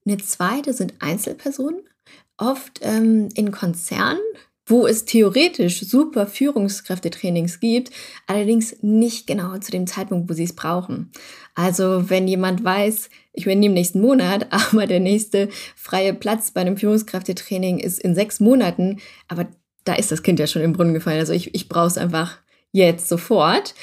Eine 0.05 0.19
zweite 0.19 0.73
sind 0.73 0.95
Einzelpersonen, 1.01 1.81
oft 2.37 2.81
ähm, 2.83 3.29
in 3.35 3.53
Konzernen, 3.53 4.21
wo 4.67 4.87
es 4.87 5.05
theoretisch 5.05 5.81
super 5.81 6.27
Führungskräftetrainings 6.27 7.61
gibt, 7.61 7.91
allerdings 8.27 8.77
nicht 8.83 9.27
genau 9.27 9.59
zu 9.59 9.71
dem 9.71 9.87
Zeitpunkt, 9.87 10.29
wo 10.29 10.35
sie 10.35 10.45
es 10.45 10.55
brauchen. 10.55 11.11
Also 11.55 12.09
wenn 12.11 12.29
jemand 12.29 12.65
weiß, 12.65 13.11
ich 13.33 13.47
im 13.47 13.61
nächsten 13.61 14.01
Monat, 14.01 14.47
aber 14.51 14.87
der 14.87 15.01
nächste 15.01 15.49
freie 15.77 16.15
Platz 16.15 16.51
bei 16.51 16.61
einem 16.61 16.77
Führungskräftetraining 16.77 17.79
ist 17.79 17.99
in 17.99 18.15
sechs 18.15 18.41
Monaten, 18.41 19.01
aber 19.29 19.49
da 19.85 19.95
ist 19.95 20.13
das 20.13 20.23
Kind 20.23 20.39
ja 20.39 20.47
schon 20.47 20.63
im 20.63 20.73
Brunnen 20.73 20.95
gefallen. 20.95 21.19
Also 21.19 21.33
ich, 21.33 21.55
ich 21.55 21.69
brauche 21.69 21.89
es 21.89 21.99
einfach 21.99 22.39
jetzt 22.71 23.09
sofort 23.09 23.75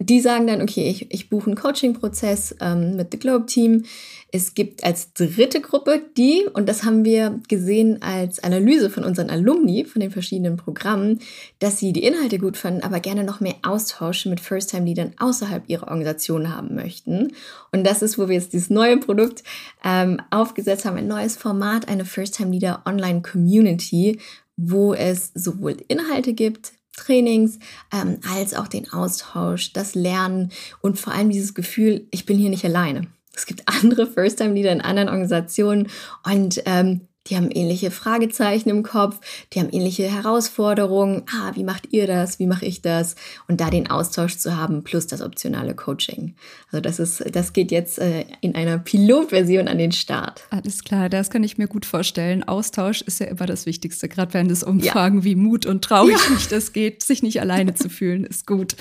die 0.00 0.20
sagen 0.20 0.46
dann, 0.46 0.62
okay, 0.62 0.88
ich, 0.88 1.12
ich 1.12 1.28
buche 1.28 1.46
einen 1.46 1.56
Coaching-Prozess 1.56 2.56
ähm, 2.60 2.96
mit 2.96 3.08
The 3.10 3.18
Globe 3.18 3.46
Team. 3.46 3.84
Es 4.30 4.54
gibt 4.54 4.84
als 4.84 5.12
dritte 5.14 5.60
Gruppe 5.60 6.02
die, 6.16 6.44
und 6.52 6.68
das 6.68 6.84
haben 6.84 7.04
wir 7.04 7.40
gesehen 7.48 8.02
als 8.02 8.42
Analyse 8.42 8.90
von 8.90 9.02
unseren 9.02 9.30
Alumni, 9.30 9.84
von 9.84 10.00
den 10.00 10.10
verschiedenen 10.10 10.56
Programmen, 10.56 11.20
dass 11.58 11.78
sie 11.78 11.92
die 11.92 12.04
Inhalte 12.04 12.38
gut 12.38 12.56
fanden, 12.56 12.82
aber 12.82 13.00
gerne 13.00 13.24
noch 13.24 13.40
mehr 13.40 13.56
Austausch 13.62 14.26
mit 14.26 14.40
First-Time-Leadern 14.40 15.14
außerhalb 15.18 15.64
ihrer 15.68 15.88
Organisation 15.88 16.54
haben 16.54 16.74
möchten. 16.74 17.32
Und 17.72 17.86
das 17.86 18.02
ist, 18.02 18.18
wo 18.18 18.28
wir 18.28 18.34
jetzt 18.34 18.52
dieses 18.52 18.70
neue 18.70 18.98
Produkt 18.98 19.42
ähm, 19.84 20.20
aufgesetzt 20.30 20.84
haben, 20.84 20.98
ein 20.98 21.08
neues 21.08 21.36
Format, 21.36 21.88
eine 21.88 22.04
First-Time-Leader 22.04 22.82
Online-Community, 22.84 24.18
wo 24.58 24.92
es 24.92 25.30
sowohl 25.34 25.76
Inhalte 25.88 26.34
gibt, 26.34 26.72
Trainings, 26.98 27.58
ähm, 27.92 28.20
als 28.32 28.54
auch 28.54 28.68
den 28.68 28.92
Austausch, 28.92 29.72
das 29.72 29.94
Lernen 29.94 30.52
und 30.80 30.98
vor 30.98 31.12
allem 31.12 31.30
dieses 31.30 31.54
Gefühl, 31.54 32.06
ich 32.10 32.26
bin 32.26 32.38
hier 32.38 32.50
nicht 32.50 32.64
alleine. 32.64 33.06
Es 33.34 33.46
gibt 33.46 33.62
andere 33.66 34.06
First-Time-Leader 34.06 34.72
in 34.72 34.80
anderen 34.80 35.08
Organisationen 35.08 35.88
und 36.24 36.62
ähm, 36.66 37.07
die 37.28 37.36
haben 37.36 37.50
ähnliche 37.50 37.90
Fragezeichen 37.90 38.68
im 38.68 38.82
Kopf, 38.82 39.20
die 39.52 39.60
haben 39.60 39.70
ähnliche 39.70 40.04
Herausforderungen. 40.04 41.22
Ah, 41.30 41.52
wie 41.54 41.64
macht 41.64 41.92
ihr 41.92 42.06
das? 42.06 42.38
Wie 42.38 42.46
mache 42.46 42.66
ich 42.66 42.82
das? 42.82 43.16
Und 43.46 43.60
da 43.60 43.70
den 43.70 43.90
Austausch 43.90 44.38
zu 44.38 44.56
haben, 44.56 44.84
plus 44.84 45.06
das 45.06 45.22
optionale 45.22 45.74
Coaching. 45.74 46.34
Also 46.70 46.80
das 46.80 46.98
ist, 46.98 47.24
das 47.34 47.52
geht 47.52 47.70
jetzt 47.70 47.98
äh, 47.98 48.24
in 48.40 48.54
einer 48.54 48.78
Pilotversion 48.78 49.68
an 49.68 49.78
den 49.78 49.92
Start. 49.92 50.42
Alles 50.50 50.84
klar, 50.84 51.08
das 51.08 51.30
kann 51.30 51.44
ich 51.44 51.58
mir 51.58 51.68
gut 51.68 51.86
vorstellen. 51.86 52.44
Austausch 52.44 53.02
ist 53.02 53.20
ja 53.20 53.26
immer 53.26 53.46
das 53.46 53.66
Wichtigste, 53.66 54.08
gerade 54.08 54.34
wenn 54.34 54.50
es 54.50 54.62
Umfragen 54.62 55.18
ja. 55.18 55.24
wie 55.24 55.34
Mut 55.34 55.66
und 55.66 55.82
Traurigkeit 55.82 56.40
ja. 56.40 56.46
das 56.50 56.72
geht, 56.72 57.02
sich 57.02 57.22
nicht 57.22 57.40
alleine 57.40 57.74
zu 57.78 57.88
fühlen, 57.88 58.24
ist 58.24 58.46
gut. 58.46 58.76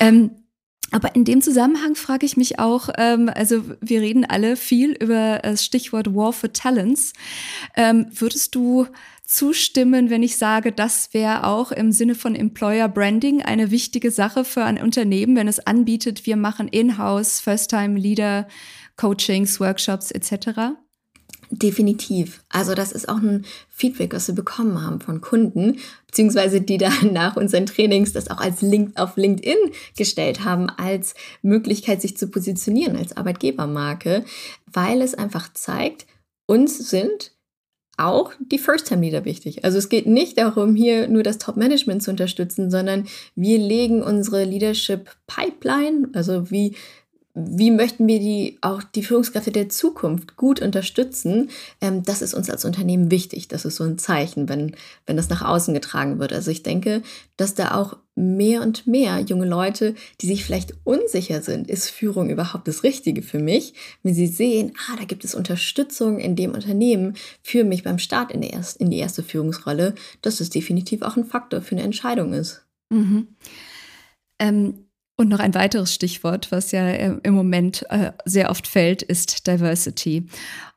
Ähm, 0.00 0.30
aber 0.92 1.14
in 1.14 1.24
dem 1.24 1.42
Zusammenhang 1.42 1.94
frage 1.94 2.26
ich 2.26 2.36
mich 2.36 2.58
auch, 2.58 2.88
ähm, 2.96 3.30
also 3.34 3.64
wir 3.80 4.00
reden 4.00 4.24
alle 4.24 4.56
viel 4.56 4.92
über 4.92 5.40
das 5.42 5.64
Stichwort 5.64 6.14
War 6.14 6.32
for 6.32 6.52
Talents. 6.52 7.12
Ähm, 7.76 8.06
würdest 8.12 8.54
du 8.54 8.86
zustimmen, 9.24 10.08
wenn 10.08 10.22
ich 10.22 10.36
sage, 10.36 10.70
das 10.70 11.12
wäre 11.12 11.44
auch 11.44 11.72
im 11.72 11.90
Sinne 11.90 12.14
von 12.14 12.36
Employer 12.36 12.88
Branding 12.88 13.42
eine 13.42 13.72
wichtige 13.72 14.12
Sache 14.12 14.44
für 14.44 14.62
ein 14.62 14.80
Unternehmen, 14.80 15.34
wenn 15.34 15.48
es 15.48 15.66
anbietet, 15.66 16.26
wir 16.26 16.36
machen 16.36 16.68
In-house, 16.68 17.40
First-Time-Leader, 17.40 18.46
Coachings, 18.96 19.58
Workshops 19.58 20.12
etc.? 20.12 20.76
Definitiv. 21.50 22.42
Also 22.48 22.74
das 22.74 22.92
ist 22.92 23.08
auch 23.08 23.18
ein 23.18 23.44
Feedback, 23.68 24.12
was 24.12 24.26
wir 24.28 24.34
bekommen 24.34 24.82
haben 24.82 25.00
von 25.00 25.20
Kunden, 25.20 25.78
beziehungsweise 26.06 26.60
die 26.60 26.78
dann 26.78 27.12
nach 27.12 27.36
unseren 27.36 27.66
Trainings 27.66 28.12
das 28.12 28.30
auch 28.30 28.38
als 28.38 28.62
Link 28.62 28.98
auf 28.98 29.16
LinkedIn 29.16 29.56
gestellt 29.96 30.44
haben, 30.44 30.68
als 30.70 31.14
Möglichkeit, 31.42 32.02
sich 32.02 32.16
zu 32.16 32.28
positionieren 32.28 32.96
als 32.96 33.16
Arbeitgebermarke, 33.16 34.24
weil 34.72 35.02
es 35.02 35.14
einfach 35.14 35.52
zeigt, 35.52 36.06
uns 36.46 36.90
sind 36.90 37.32
auch 37.96 38.32
die 38.40 38.58
First-Time-Leader 38.58 39.24
wichtig. 39.24 39.64
Also 39.64 39.78
es 39.78 39.88
geht 39.88 40.06
nicht 40.06 40.36
darum, 40.36 40.74
hier 40.74 41.08
nur 41.08 41.22
das 41.22 41.38
Top-Management 41.38 42.02
zu 42.02 42.10
unterstützen, 42.10 42.70
sondern 42.70 43.06
wir 43.34 43.58
legen 43.58 44.02
unsere 44.02 44.44
Leadership-Pipeline, 44.44 46.10
also 46.12 46.50
wie 46.50 46.76
wie 47.38 47.70
möchten 47.70 48.06
wir 48.06 48.18
die 48.18 48.56
auch 48.62 48.82
die 48.82 49.02
Führungskräfte 49.02 49.52
der 49.52 49.68
Zukunft 49.68 50.36
gut 50.36 50.62
unterstützen? 50.62 51.50
Ähm, 51.82 52.02
das 52.02 52.22
ist 52.22 52.32
uns 52.32 52.48
als 52.48 52.64
Unternehmen 52.64 53.10
wichtig. 53.10 53.46
Das 53.46 53.66
ist 53.66 53.76
so 53.76 53.84
ein 53.84 53.98
Zeichen, 53.98 54.48
wenn, 54.48 54.74
wenn 55.04 55.18
das 55.18 55.28
nach 55.28 55.42
außen 55.42 55.74
getragen 55.74 56.18
wird. 56.18 56.32
Also 56.32 56.50
ich 56.50 56.62
denke, 56.62 57.02
dass 57.36 57.54
da 57.54 57.74
auch 57.74 57.98
mehr 58.14 58.62
und 58.62 58.86
mehr 58.86 59.20
junge 59.20 59.44
Leute, 59.44 59.94
die 60.22 60.26
sich 60.26 60.46
vielleicht 60.46 60.72
unsicher 60.84 61.42
sind, 61.42 61.68
ist 61.68 61.90
Führung 61.90 62.30
überhaupt 62.30 62.66
das 62.68 62.84
Richtige 62.84 63.20
für 63.20 63.38
mich? 63.38 63.74
Wenn 64.02 64.14
sie 64.14 64.28
sehen, 64.28 64.72
ah, 64.88 64.96
da 64.98 65.04
gibt 65.04 65.22
es 65.22 65.34
Unterstützung 65.34 66.18
in 66.18 66.36
dem 66.36 66.52
Unternehmen 66.52 67.18
für 67.42 67.64
mich 67.64 67.82
beim 67.82 67.98
Start 67.98 68.32
in 68.32 68.40
die, 68.40 68.48
erste, 68.48 68.82
in 68.82 68.90
die 68.90 68.98
erste 68.98 69.22
Führungsrolle, 69.22 69.94
dass 70.22 70.38
das 70.38 70.48
definitiv 70.48 71.02
auch 71.02 71.18
ein 71.18 71.26
Faktor 71.26 71.60
für 71.60 71.74
eine 71.74 71.84
Entscheidung 71.84 72.32
ist. 72.32 72.64
Mhm. 72.88 73.26
Ähm 74.38 74.85
und 75.16 75.28
noch 75.28 75.38
ein 75.38 75.54
weiteres 75.54 75.94
Stichwort, 75.94 76.52
was 76.52 76.72
ja 76.72 76.88
im 76.90 77.34
Moment 77.34 77.84
äh, 77.88 78.12
sehr 78.26 78.50
oft 78.50 78.66
fällt, 78.66 79.02
ist 79.02 79.46
Diversity. 79.46 80.26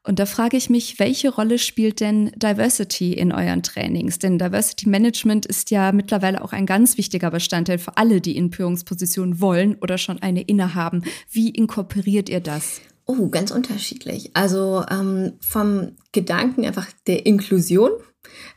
Und 0.03 0.17
da 0.19 0.25
frage 0.25 0.55
ich 0.55 0.69
mich, 0.69 0.98
welche 0.98 1.29
Rolle 1.29 1.60
spielt 1.60 2.00
denn 2.00 2.31
Diversity 2.38 3.13
in 3.13 3.34
euren 3.34 3.63
Trainings? 3.63 4.17
Denn 4.17 4.39
Diversity 4.39 4.88
Management 4.88 5.46
ist 5.46 5.72
ja 5.72 5.91
mittlerweile 5.91 6.41
auch 6.41 6.53
ein 6.53 6.65
ganz 6.65 6.98
wichtiger 6.98 7.31
Bestandteil 7.31 7.79
für 7.79 7.98
alle, 7.98 8.22
die 8.22 8.38
in 8.38 8.51
Führungspositionen 8.51 9.41
wollen 9.41 9.75
oder 9.81 9.98
schon 9.98 10.22
eine 10.22 10.41
innehaben. 10.41 11.03
Wie 11.29 11.50
inkorporiert 11.50 12.29
ihr 12.29 12.39
das? 12.39 12.79
Oh, 13.05 13.27
ganz 13.27 13.51
unterschiedlich. 13.51 14.31
Also 14.36 14.86
ähm, 14.89 15.34
vom 15.41 15.98
Gedanken 16.13 16.65
einfach 16.65 16.88
der 17.08 17.25
Inklusion 17.25 17.91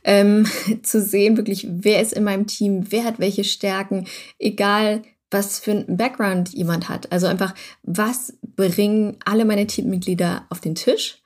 ähm, 0.05 0.47
zu 0.83 1.01
sehen, 1.01 1.35
wirklich, 1.35 1.67
wer 1.69 2.01
ist 2.01 2.13
in 2.13 2.23
meinem 2.23 2.47
Team, 2.47 2.85
wer 2.89 3.03
hat 3.03 3.19
welche 3.19 3.43
Stärken, 3.43 4.07
egal 4.39 5.01
was 5.33 5.59
für 5.59 5.71
ein 5.71 5.97
Background 5.97 6.53
jemand 6.53 6.89
hat. 6.89 7.11
Also 7.11 7.27
einfach, 7.27 7.53
was 7.81 8.37
bringen 8.55 9.17
alle 9.25 9.45
meine 9.45 9.67
Teammitglieder 9.67 10.45
auf 10.49 10.59
den 10.59 10.75
Tisch? 10.75 11.21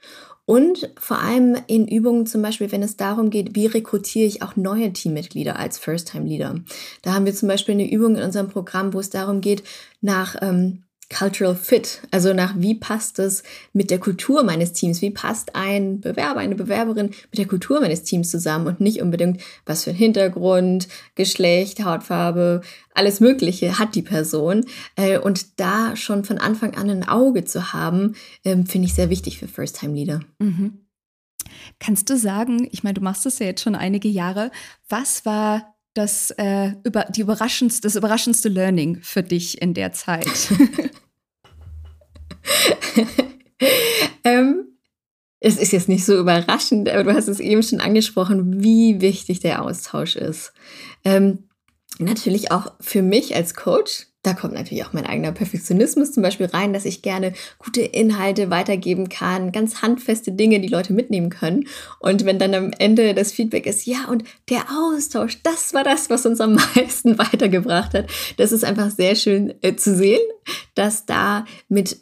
Und 0.46 0.90
vor 0.98 1.20
allem 1.20 1.58
in 1.68 1.90
Übungen 1.90 2.26
zum 2.26 2.42
Beispiel, 2.42 2.72
wenn 2.72 2.82
es 2.82 2.96
darum 2.96 3.30
geht, 3.30 3.54
wie 3.54 3.66
rekrutiere 3.66 4.26
ich 4.26 4.42
auch 4.42 4.56
neue 4.56 4.94
Teammitglieder 4.94 5.60
als 5.60 5.78
First-Time-Leader. 5.78 6.62
Da 7.02 7.14
haben 7.14 7.26
wir 7.26 7.36
zum 7.36 7.50
Beispiel 7.50 7.74
eine 7.74 7.92
Übung 7.92 8.16
in 8.16 8.24
unserem 8.24 8.48
Programm, 8.48 8.94
wo 8.94 9.02
es 9.02 9.10
darum 9.10 9.42
geht, 9.42 9.64
nach 10.00 10.38
ähm, 10.42 10.84
Cultural 11.10 11.56
Fit, 11.56 12.02
also 12.12 12.34
nach 12.34 12.56
wie 12.58 12.76
passt 12.76 13.18
es 13.20 13.44
mit 13.72 13.90
der 13.90 14.00
Kultur 14.00 14.44
meines 14.44 14.74
Teams, 14.74 15.02
wie 15.02 15.10
passt 15.10 15.56
ein 15.56 16.02
Bewerber, 16.02 16.42
eine 16.42 16.56
Bewerberin 16.56 17.08
mit 17.08 17.38
der 17.38 17.48
Kultur 17.48 17.80
meines 17.80 18.04
Teams 18.04 18.30
zusammen 18.30 18.68
und 18.68 18.82
nicht 18.82 19.02
unbedingt, 19.02 19.42
was 19.66 19.86
für 19.86 19.92
ein 19.92 19.96
Hintergrund, 19.96 20.90
Geschlecht, 21.16 21.84
Hautfarbe, 21.84 22.62
alles 22.94 23.22
Mögliche 23.22 23.80
hat 23.80 23.96
die 23.96 24.02
Person. 24.02 24.66
Äh, 24.98 25.18
und 25.20 25.60
da 25.62 25.96
schon 25.96 26.26
von 26.26 26.40
Anfang 26.40 26.76
an 26.76 26.90
ein 26.90 27.08
Auge 27.08 27.46
zu 27.46 27.72
haben, 27.72 28.16
ähm, 28.44 28.66
finde 28.66 28.88
ich 28.88 28.94
sehr 28.94 29.10
wichtig 29.10 29.40
für 29.40 29.48
First-Time-Leader. 29.48 30.20
Mhm. 30.40 30.88
Kannst 31.80 32.10
du 32.10 32.18
sagen, 32.18 32.68
ich 32.72 32.84
meine, 32.84 32.96
du 32.96 33.02
machst 33.02 33.26
das 33.26 33.40
ja 33.40 33.46
jetzt 33.46 33.62
schon 33.62 33.76
einige 33.76 34.10
Jahre, 34.10 34.52
was 34.90 35.26
war 35.26 35.77
das, 35.98 36.32
äh, 36.38 36.72
über, 36.84 37.06
die 37.06 37.22
überraschendste, 37.22 37.82
das 37.88 37.96
überraschendste 37.96 38.50
Learning 38.50 39.00
für 39.02 39.24
dich 39.24 39.62
in 39.62 39.74
der 39.74 39.94
Zeit? 39.94 40.28
ähm, 44.24 44.66
es 45.40 45.58
ist 45.58 45.72
jetzt 45.72 45.90
nicht 45.90 46.06
so 46.06 46.18
überraschend, 46.18 46.90
aber 46.90 47.04
du 47.04 47.14
hast 47.14 47.28
es 47.28 47.40
eben 47.40 47.64
schon 47.64 47.80
angesprochen, 47.80 48.64
wie 48.64 49.02
wichtig 49.02 49.40
der 49.40 49.64
Austausch 49.64 50.16
ist. 50.16 50.54
Ähm, 51.04 51.48
natürlich 52.00 52.52
auch 52.52 52.74
für 52.80 53.02
mich 53.02 53.36
als 53.36 53.54
Coach 53.54 54.07
da 54.24 54.34
kommt 54.34 54.54
natürlich 54.54 54.84
auch 54.84 54.94
mein 54.94 55.06
eigener 55.06 55.32
Perfektionismus 55.32 56.12
zum 56.12 56.24
Beispiel 56.24 56.48
rein, 56.48 56.74
dass 56.74 56.86
ich 56.86 57.02
gerne 57.02 57.34
gute 57.60 57.82
Inhalte 57.82 58.50
weitergeben 58.50 59.10
kann, 59.10 59.52
ganz 59.52 59.82
handfeste 59.82 60.32
Dinge, 60.32 60.60
die 60.60 60.68
Leute 60.68 60.92
mitnehmen 60.92 61.30
können. 61.30 61.68
Und 62.00 62.26
wenn 62.26 62.40
dann 62.40 62.54
am 62.54 62.72
Ende 62.78 63.14
das 63.14 63.32
Feedback 63.32 63.66
ist, 63.66 63.86
ja, 63.86 64.06
und 64.10 64.24
der 64.50 64.66
Austausch, 64.70 65.42
das 65.44 65.74
war 65.74 65.84
das, 65.84 66.10
was 66.10 66.26
uns 66.26 66.42
am 66.42 66.56
meisten 66.76 67.18
weitergebracht 67.18 67.94
hat. 67.94 68.10
Das 68.38 68.52
ist 68.52 68.66
einfach 68.66 68.90
sehr 68.90 69.16
schön 69.16 69.54
äh, 69.62 69.76
zu 69.76 69.96
sehen, 69.96 70.22
dass 70.76 71.06
da 71.06 71.46
mit 71.70 71.98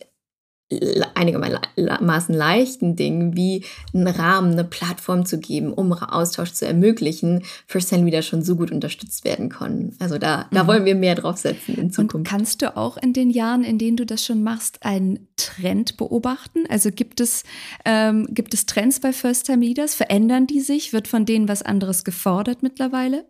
einigermaßen 1.13 2.34
leichten 2.34 2.95
Dingen 2.95 3.38
wie 3.38 3.63
einen 3.93 4.07
Rahmen, 4.07 4.53
eine 4.53 4.63
Plattform 4.63 5.25
zu 5.25 5.39
geben, 5.39 5.72
um 5.72 5.93
Austausch 5.93 6.53
zu 6.53 6.65
ermöglichen, 6.65 7.43
First-Time 7.67 8.05
wieder 8.05 8.24
schon 8.24 8.41
so 8.41 8.55
gut 8.55 8.72
unterstützt 8.72 9.25
werden 9.25 9.50
können. 9.50 9.95
Also 10.00 10.17
da, 10.17 10.48
da 10.51 10.63
mhm. 10.63 10.67
wollen 10.67 10.86
wir 10.86 10.95
mehr 10.95 11.13
draufsetzen 11.13 11.75
in 11.75 11.91
Zukunft. 11.91 12.15
Und 12.15 12.27
kannst 12.27 12.63
du 12.63 12.75
auch 12.75 12.98
in 12.98 13.13
den 13.13 13.29
Jahren, 13.29 13.63
in 13.63 13.77
denen 13.77 13.95
du 13.95 14.07
das 14.07 14.25
schon 14.25 14.41
machst, 14.41 14.84
einen 14.84 15.27
Trend 15.36 15.98
beobachten? 15.98 16.63
Also 16.67 16.89
gibt 16.89 17.19
es, 17.19 17.43
ähm, 17.86 18.27
gibt 18.31 18.55
es 18.55 18.65
Trends 18.65 19.00
bei 19.00 19.13
First-Time 19.13 19.63
Leaders? 19.63 19.93
Verändern 19.93 20.48
die 20.48 20.62
sich? 20.62 20.93
Wird 20.93 21.07
von 21.07 21.27
denen 21.27 21.48
was 21.48 21.62
anderes 21.62 22.03
gefordert 22.03 22.63
mittlerweile? 22.63 23.29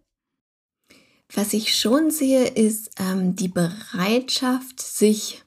Was 1.34 1.54
ich 1.54 1.76
schon 1.76 2.12
sehe, 2.12 2.46
ist 2.46 2.92
ähm, 3.00 3.36
die 3.36 3.48
Bereitschaft, 3.48 4.80
sich 4.80 5.45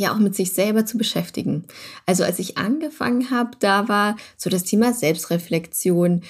ja 0.00 0.12
auch 0.12 0.18
mit 0.18 0.34
sich 0.34 0.52
selber 0.52 0.86
zu 0.86 0.98
beschäftigen. 0.98 1.64
Also 2.06 2.24
als 2.24 2.38
ich 2.38 2.58
angefangen 2.58 3.30
habe, 3.30 3.50
da 3.60 3.88
war 3.88 4.16
so 4.36 4.50
das 4.50 4.64
Thema 4.64 4.92
Selbstreflexion. 4.92 6.22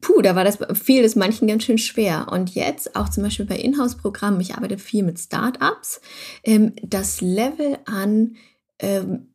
Puh, 0.00 0.22
da 0.22 0.34
war 0.34 0.44
das 0.44 0.58
viel 0.74 1.02
des 1.02 1.16
manchen 1.16 1.48
ganz 1.48 1.64
schön 1.64 1.78
schwer. 1.78 2.26
Und 2.30 2.54
jetzt 2.54 2.96
auch 2.96 3.08
zum 3.08 3.22
Beispiel 3.22 3.46
bei 3.46 3.56
Inhouse-Programmen, 3.56 4.40
ich 4.40 4.54
arbeite 4.54 4.78
viel 4.78 5.04
mit 5.04 5.18
Startups, 5.18 6.00
ähm, 6.44 6.74
das 6.82 7.20
Level 7.20 7.78
an 7.86 8.36
ähm, 8.80 9.28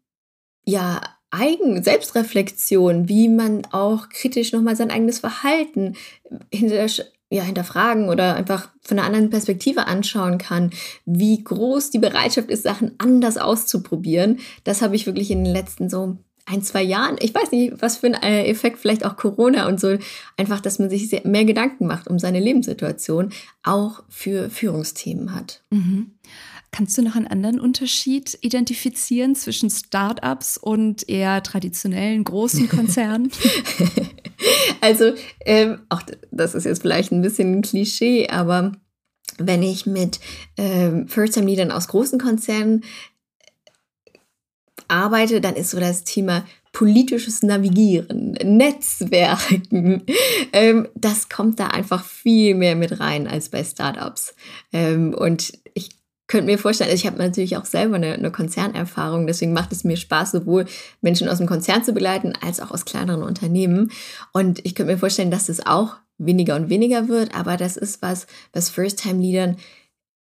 ja 0.66 1.02
Eigen 1.30 1.84
Selbstreflexion, 1.84 3.10
wie 3.10 3.28
man 3.28 3.66
auch 3.72 4.08
kritisch 4.10 4.54
nochmal 4.54 4.78
sein 4.78 4.92
eigenes 4.92 5.20
Verhalten 5.20 5.96
hinter 6.54 6.88
ja, 7.30 7.44
hinterfragen 7.44 8.10
oder 8.10 8.36
einfach 8.36 8.70
von 8.82 8.98
einer 8.98 9.08
anderen 9.08 9.30
Perspektive 9.30 9.88
anschauen 9.88 10.38
kann, 10.38 10.72
wie 11.06 11.44
groß 11.44 11.90
die 11.90 12.00
Bereitschaft 12.00 12.50
ist, 12.50 12.64
Sachen 12.64 12.94
anders 13.00 13.38
auszuprobieren. 13.38 14.40
Das 14.64 14.82
habe 14.82 14.96
ich 14.96 15.06
wirklich 15.06 15.32
in 15.32 15.44
den 15.44 15.54
letzten 15.54 15.90
so 15.90 16.18
ein, 16.46 16.64
zwei 16.64 16.82
Jahren, 16.82 17.18
ich 17.20 17.36
weiß 17.36 17.52
nicht, 17.52 17.82
was 17.82 17.98
für 17.98 18.08
ein 18.08 18.14
äh, 18.14 18.46
Effekt 18.46 18.80
vielleicht 18.80 19.06
auch 19.06 19.18
Corona 19.18 19.68
und 19.68 19.82
so, 19.82 19.98
einfach, 20.38 20.62
dass 20.62 20.80
man 20.80 20.90
sich 20.90 21.24
mehr 21.26 21.44
Gedanken 21.44 21.88
macht 21.88 22.08
um 22.08 22.20
seine 22.20 22.40
Lebenssituation, 22.40 23.34
auch 23.64 24.04
für 24.08 24.50
Führungsthemen 24.50 25.36
hat. 25.36 25.62
Mhm. 25.70 26.12
Kannst 26.72 26.98
du 26.98 27.02
noch 27.02 27.16
einen 27.16 27.28
anderen 27.28 27.60
Unterschied 27.60 28.38
identifizieren 28.42 29.36
zwischen 29.36 29.70
Startups 29.70 30.58
und 30.58 31.08
eher 31.10 31.42
traditionellen 31.42 32.24
großen 32.24 32.70
Konzernen? 32.70 33.32
also, 34.82 35.14
ähm, 35.46 35.80
auch 35.90 36.02
das 36.32 36.56
ist 36.56 36.66
jetzt 36.66 36.82
vielleicht 36.82 37.12
ein 37.12 37.22
bisschen 37.22 37.56
ein 37.56 37.62
Klischee, 37.62 38.28
aber 38.30 38.74
wenn 39.38 39.64
ich 39.64 39.86
mit 39.86 40.20
ähm, 40.58 41.08
First-Time-Leadern 41.08 41.72
aus 41.72 41.88
großen 41.88 42.20
Konzernen 42.20 42.84
arbeite, 44.88 45.42
dann 45.42 45.56
ist 45.56 45.72
so 45.72 45.80
das 45.80 46.04
Thema 46.04 46.46
politisches 46.72 47.42
Navigieren, 47.42 48.34
Netzwerken, 48.44 50.04
ähm, 50.54 50.88
das 50.96 51.28
kommt 51.30 51.60
da 51.60 51.68
einfach 51.68 52.06
viel 52.06 52.56
mehr 52.56 52.76
mit 52.76 53.00
rein 53.00 53.28
als 53.28 53.50
bei 53.50 53.64
Startups. 53.64 54.36
Ähm, 54.72 55.14
und 55.14 55.54
ich 55.74 55.90
könnte 56.28 56.46
mir 56.46 56.60
vorstellen, 56.60 56.90
also 56.90 57.02
ich 57.02 57.08
habe 57.08 57.18
natürlich 57.18 57.58
auch 57.58 57.66
selber 57.66 57.96
eine, 57.96 58.14
eine, 58.14 58.32
Konzernerfahrung, 58.32 59.28
deswegen 59.28 59.54
macht 59.54 59.72
es 59.72 59.84
mir 59.84 59.98
Spaß, 59.98 60.32
sowohl 60.32 60.66
Menschen 61.02 61.30
aus 61.30 61.38
dem 61.38 61.48
Konzern 61.48 61.84
zu 61.84 61.94
begleiten, 61.94 62.34
als 62.42 62.60
auch 62.60 62.72
aus 62.72 62.86
kleineren 62.86 63.24
Unternehmen. 63.24 63.92
Und 64.34 64.60
ich 64.66 64.76
könnte 64.76 64.92
mir 64.92 65.00
vorstellen, 65.00 65.32
dass 65.32 65.50
es 65.50 65.66
auch 65.66 65.96
weniger 66.18 66.56
und 66.56 66.70
weniger 66.70 67.08
wird, 67.08 67.34
aber 67.34 67.58
das 67.58 67.78
ist 67.78 68.02
was, 68.02 68.28
was 68.52 68.70
First-Time-Leadern 68.70 69.58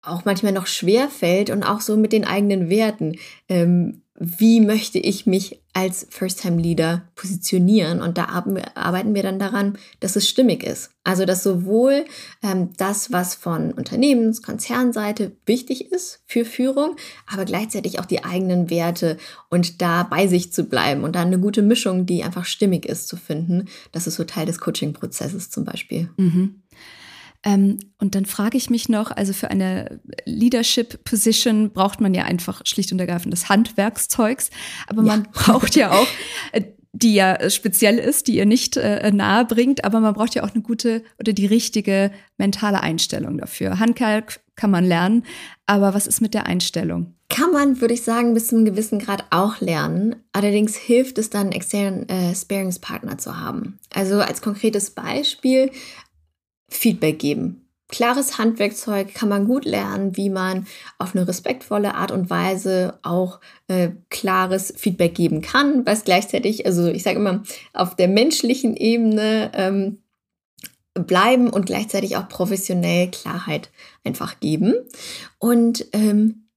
auch 0.01 0.25
manchmal 0.25 0.53
noch 0.53 0.67
schwer 0.67 1.09
fällt 1.09 1.49
und 1.49 1.63
auch 1.63 1.81
so 1.81 1.97
mit 1.97 2.13
den 2.13 2.25
eigenen 2.25 2.69
Werten. 2.69 3.17
Ähm, 3.49 4.03
wie 4.19 4.59
möchte 4.59 4.99
ich 4.99 5.25
mich 5.25 5.61
als 5.73 6.05
First-Time-Leader 6.09 7.03
positionieren? 7.15 8.01
Und 8.01 8.17
da 8.17 8.25
arbeiten 8.25 9.15
wir 9.15 9.23
dann 9.23 9.39
daran, 9.39 9.77
dass 10.01 10.17
es 10.17 10.27
stimmig 10.27 10.63
ist. 10.63 10.91
Also, 11.05 11.25
dass 11.25 11.41
sowohl 11.41 12.05
ähm, 12.43 12.71
das, 12.75 13.13
was 13.13 13.33
von 13.33 13.71
Unternehmens-, 13.71 14.41
Konzernseite 14.41 15.31
wichtig 15.45 15.91
ist 15.91 16.21
für 16.25 16.43
Führung, 16.43 16.97
aber 17.25 17.45
gleichzeitig 17.45 17.99
auch 17.99 18.05
die 18.05 18.25
eigenen 18.25 18.69
Werte 18.69 19.17
und 19.49 19.81
da 19.81 20.03
bei 20.03 20.27
sich 20.27 20.51
zu 20.51 20.65
bleiben 20.65 21.03
und 21.05 21.15
da 21.15 21.21
eine 21.21 21.39
gute 21.39 21.61
Mischung, 21.61 22.05
die 22.05 22.23
einfach 22.23 22.45
stimmig 22.45 22.85
ist, 22.85 23.07
zu 23.07 23.15
finden. 23.15 23.69
Das 23.93 24.05
ist 24.05 24.15
so 24.15 24.25
Teil 24.25 24.45
des 24.45 24.59
Coaching-Prozesses 24.59 25.49
zum 25.49 25.63
Beispiel. 25.63 26.09
Mhm. 26.17 26.61
Ähm, 27.43 27.79
und 27.97 28.15
dann 28.15 28.25
frage 28.25 28.57
ich 28.57 28.69
mich 28.69 28.89
noch, 28.89 29.11
also 29.11 29.31
für 29.31 29.49
eine 29.49 30.01
Leadership 30.25 31.03
Position 31.05 31.71
braucht 31.71 32.01
man 32.01 32.13
ja 32.13 32.25
einfach 32.25 32.61
schlicht 32.65 32.91
und 32.91 32.99
ergreifend 32.99 33.31
das 33.31 33.47
Handwerkszeugs, 33.47 34.49
aber 34.87 35.01
man 35.01 35.23
ja. 35.23 35.29
braucht 35.31 35.75
ja 35.75 35.91
auch 35.99 36.07
äh, 36.51 36.63
die 36.91 37.13
ja 37.13 37.49
speziell 37.49 37.97
ist, 37.99 38.27
die 38.27 38.37
ihr 38.37 38.45
nicht 38.45 38.75
äh, 38.75 39.11
nahe 39.11 39.45
bringt, 39.45 39.85
aber 39.85 39.99
man 39.99 40.13
braucht 40.13 40.33
ja 40.35 40.43
auch 40.43 40.53
eine 40.53 40.63
gute 40.63 41.03
oder 41.19 41.33
die 41.33 41.45
richtige 41.45 42.11
mentale 42.37 42.81
Einstellung 42.81 43.37
dafür. 43.37 43.79
Handwerk 43.79 44.39
kann 44.55 44.71
man 44.71 44.85
lernen, 44.85 45.23
aber 45.67 45.93
was 45.93 46.07
ist 46.07 46.19
mit 46.19 46.33
der 46.33 46.47
Einstellung? 46.47 47.13
Kann 47.29 47.51
man, 47.51 47.79
würde 47.79 47.93
ich 47.93 48.01
sagen, 48.01 48.33
bis 48.33 48.47
zu 48.47 48.55
einem 48.55 48.65
gewissen 48.65 48.97
Grad 48.97 49.25
auch 49.29 49.61
lernen. 49.61 50.15
Allerdings 50.33 50.75
hilft 50.75 51.19
es 51.19 51.29
dann, 51.29 51.41
einen 51.43 51.51
externen 51.51 52.09
äh, 52.09 52.33
Sparingspartner 52.33 53.19
zu 53.19 53.39
haben. 53.39 53.77
Also 53.93 54.19
als 54.19 54.41
konkretes 54.41 54.89
Beispiel, 54.89 55.71
Feedback 56.69 57.19
geben. 57.19 57.65
Klares 57.87 58.37
Handwerkzeug 58.37 59.15
kann 59.15 59.29
man 59.29 59.45
gut 59.45 59.65
lernen, 59.65 60.15
wie 60.15 60.29
man 60.29 60.67
auf 60.99 61.15
eine 61.15 61.27
respektvolle 61.27 61.95
Art 61.95 62.11
und 62.11 62.29
Weise 62.29 62.99
auch 63.01 63.39
äh, 63.67 63.89
klares 64.09 64.71
Feedback 64.77 65.15
geben 65.15 65.41
kann, 65.41 65.87
was 65.87 66.03
gleichzeitig, 66.03 66.67
also 66.67 66.85
ich 66.85 67.01
sage 67.01 67.17
immer, 67.17 67.41
auf 67.73 67.95
der 67.95 68.07
menschlichen 68.07 68.77
Ebene 68.77 69.51
ähm, 69.55 69.97
bleiben 70.93 71.49
und 71.49 71.65
gleichzeitig 71.65 72.15
auch 72.15 72.29
professionell 72.29 73.09
Klarheit 73.09 73.71
einfach 74.03 74.39
geben. 74.39 74.75
Und 75.39 75.87
ähm, 75.93 76.48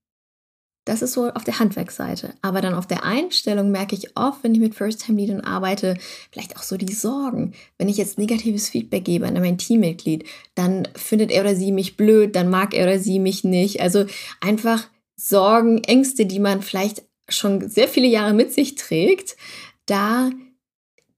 das 0.85 1.01
ist 1.01 1.12
so 1.12 1.31
auf 1.31 1.45
der 1.45 1.59
Handwerksseite. 1.59 2.35
Aber 2.42 2.61
dann 2.61 2.75
auf 2.75 2.87
der 2.87 3.05
Einstellung 3.05 3.71
merke 3.71 3.95
ich 3.95 4.16
oft, 4.16 4.42
wenn 4.42 4.55
ich 4.55 4.61
mit 4.61 4.75
First-Time-Leadern 4.75 5.40
arbeite, 5.40 5.97
vielleicht 6.31 6.57
auch 6.57 6.62
so 6.62 6.77
die 6.77 6.92
Sorgen. 6.92 7.53
Wenn 7.79 7.88
ich 7.88 7.97
jetzt 7.97 8.18
negatives 8.18 8.68
Feedback 8.68 9.05
gebe 9.05 9.27
an 9.27 9.35
mein 9.35 9.59
Teammitglied, 9.59 10.25
dann 10.55 10.88
findet 10.95 11.31
er 11.31 11.42
oder 11.42 11.55
sie 11.55 11.71
mich 11.71 11.97
blöd, 11.97 12.35
dann 12.35 12.51
mag 12.51 12.75
er 12.75 12.85
oder 12.85 12.99
sie 12.99 13.21
mich 13.21 13.45
nicht. 13.45 13.81
Also 13.81 14.07
einfach 14.40 14.88
Sorgen, 15.14 15.85
Ängste, 15.85 16.27
die 16.27 16.40
man 16.40 16.62
vielleicht 16.62 17.05
schon 17.29 17.68
sehr 17.68 17.87
viele 17.87 18.09
Jahre 18.09 18.35
mit 18.35 18.53
sich 18.53 18.75
trägt, 18.75 19.37
da 19.87 20.31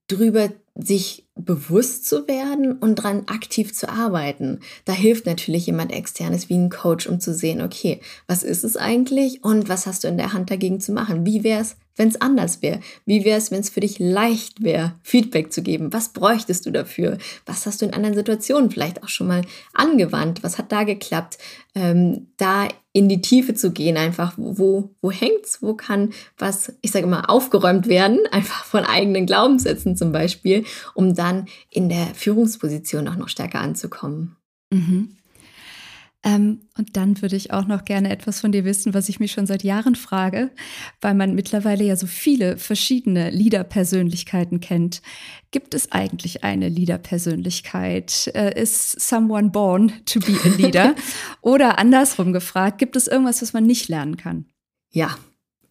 drüber 0.07 0.49
sich 0.75 1.25
bewusst 1.35 2.05
zu 2.05 2.27
werden 2.27 2.73
und 2.73 2.95
dran 2.95 3.27
aktiv 3.27 3.73
zu 3.73 3.89
arbeiten. 3.89 4.59
Da 4.83 4.93
hilft 4.93 5.25
natürlich 5.25 5.65
jemand 5.67 5.91
externes 5.91 6.49
wie 6.49 6.57
ein 6.57 6.69
Coach, 6.69 7.07
um 7.07 7.19
zu 7.19 7.33
sehen, 7.33 7.61
okay, 7.61 8.01
was 8.27 8.43
ist 8.43 8.63
es 8.63 8.75
eigentlich 8.75 9.43
und 9.43 9.69
was 9.69 9.87
hast 9.87 10.03
du 10.03 10.09
in 10.09 10.17
der 10.17 10.33
Hand 10.33 10.51
dagegen 10.51 10.81
zu 10.81 10.91
machen? 10.91 11.25
Wie 11.25 11.43
wäre 11.43 11.61
es, 11.61 11.77
wenn 11.95 12.09
es 12.09 12.19
anders 12.19 12.61
wäre? 12.61 12.79
Wie 13.05 13.23
wäre 13.23 13.37
es, 13.37 13.51
wenn 13.51 13.59
es 13.61 13.69
für 13.69 13.79
dich 13.79 13.99
leicht 13.99 14.63
wäre, 14.63 14.93
Feedback 15.03 15.53
zu 15.53 15.61
geben? 15.61 15.93
Was 15.93 16.09
bräuchtest 16.09 16.65
du 16.65 16.71
dafür? 16.71 17.17
Was 17.45 17.65
hast 17.65 17.81
du 17.81 17.85
in 17.85 17.93
anderen 17.93 18.15
Situationen 18.15 18.71
vielleicht 18.71 19.03
auch 19.03 19.09
schon 19.09 19.27
mal 19.27 19.43
angewandt? 19.73 20.43
Was 20.43 20.57
hat 20.57 20.71
da 20.71 20.83
geklappt? 20.83 21.37
Ähm, 21.73 22.27
da 22.37 22.67
in 22.93 23.09
die 23.09 23.21
Tiefe 23.21 23.53
zu 23.53 23.71
gehen, 23.71 23.97
einfach 23.97 24.33
wo, 24.37 24.95
wo 25.01 25.11
hängt's, 25.11 25.61
wo 25.61 25.73
kann 25.73 26.13
was, 26.37 26.71
ich 26.81 26.91
sage 26.91 27.05
immer, 27.05 27.29
aufgeräumt 27.29 27.87
werden, 27.87 28.19
einfach 28.31 28.63
von 28.63 28.85
eigenen 28.85 29.25
Glaubenssätzen 29.25 29.97
zum 29.97 30.11
Beispiel, 30.11 30.63
um 30.93 31.13
dann 31.13 31.47
in 31.69 31.89
der 31.89 32.07
Führungsposition 32.13 33.07
auch 33.07 33.17
noch 33.17 33.29
stärker 33.29 33.59
anzukommen. 33.59 34.37
Mhm. 34.71 35.17
Ähm, 36.25 36.61
und 36.75 36.97
dann 36.97 37.21
würde 37.21 37.35
ich 37.35 37.53
auch 37.53 37.67
noch 37.67 37.85
gerne 37.85 38.09
etwas 38.09 38.41
von 38.41 38.51
dir 38.51 38.65
wissen, 38.65 38.95
was 38.95 39.09
ich 39.09 39.19
mich 39.19 39.31
schon 39.31 39.45
seit 39.45 39.63
Jahren 39.63 39.93
frage, 39.95 40.49
weil 40.99 41.13
man 41.13 41.35
mittlerweile 41.35 41.83
ja 41.83 41.95
so 41.95 42.07
viele 42.07 42.57
verschiedene 42.57 43.29
Leader-Persönlichkeiten 43.29 44.59
kennt. 44.59 45.03
Gibt 45.51 45.75
es 45.75 45.91
eigentlich 45.91 46.43
eine 46.43 46.67
Leader-Persönlichkeit? 46.67 48.31
Äh, 48.33 48.59
ist 48.59 48.99
someone 48.99 49.51
born 49.51 49.93
to 50.05 50.19
be 50.19 50.37
a 50.43 50.47
leader? 50.57 50.95
Oder 51.41 51.77
andersrum 51.77 52.33
gefragt, 52.33 52.79
gibt 52.79 52.95
es 52.95 53.07
irgendwas, 53.07 53.43
was 53.43 53.53
man 53.53 53.67
nicht 53.67 53.87
lernen 53.87 54.17
kann? 54.17 54.45
Ja, 54.91 55.15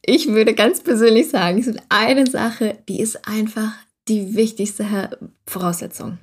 ich 0.07 0.29
würde 0.29 0.55
ganz 0.55 0.83
persönlich 0.85 1.31
sagen, 1.31 1.59
es 1.59 1.67
ist 1.67 1.81
eine 1.88 2.27
Sache, 2.29 2.79
die 2.88 3.01
ist 3.01 3.27
einfach 3.27 3.73
die 4.07 4.37
wichtigste 4.37 5.19
Voraussetzung, 5.47 6.19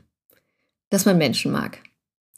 dass 0.90 1.06
man 1.06 1.18
Menschen 1.18 1.52
mag 1.52 1.80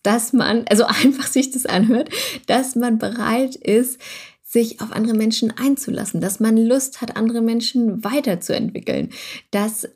dass 0.03 0.33
man, 0.33 0.65
also 0.69 0.85
einfach 0.87 1.27
sich 1.27 1.51
das 1.51 1.65
anhört, 1.65 2.09
dass 2.47 2.75
man 2.75 2.99
bereit 2.99 3.55
ist, 3.55 3.99
sich 4.43 4.81
auf 4.81 4.91
andere 4.91 5.15
Menschen 5.15 5.51
einzulassen, 5.57 6.21
dass 6.21 6.39
man 6.39 6.57
Lust 6.57 7.01
hat, 7.01 7.17
andere 7.17 7.41
Menschen 7.41 8.03
weiterzuentwickeln, 8.03 9.09
dass 9.49 9.89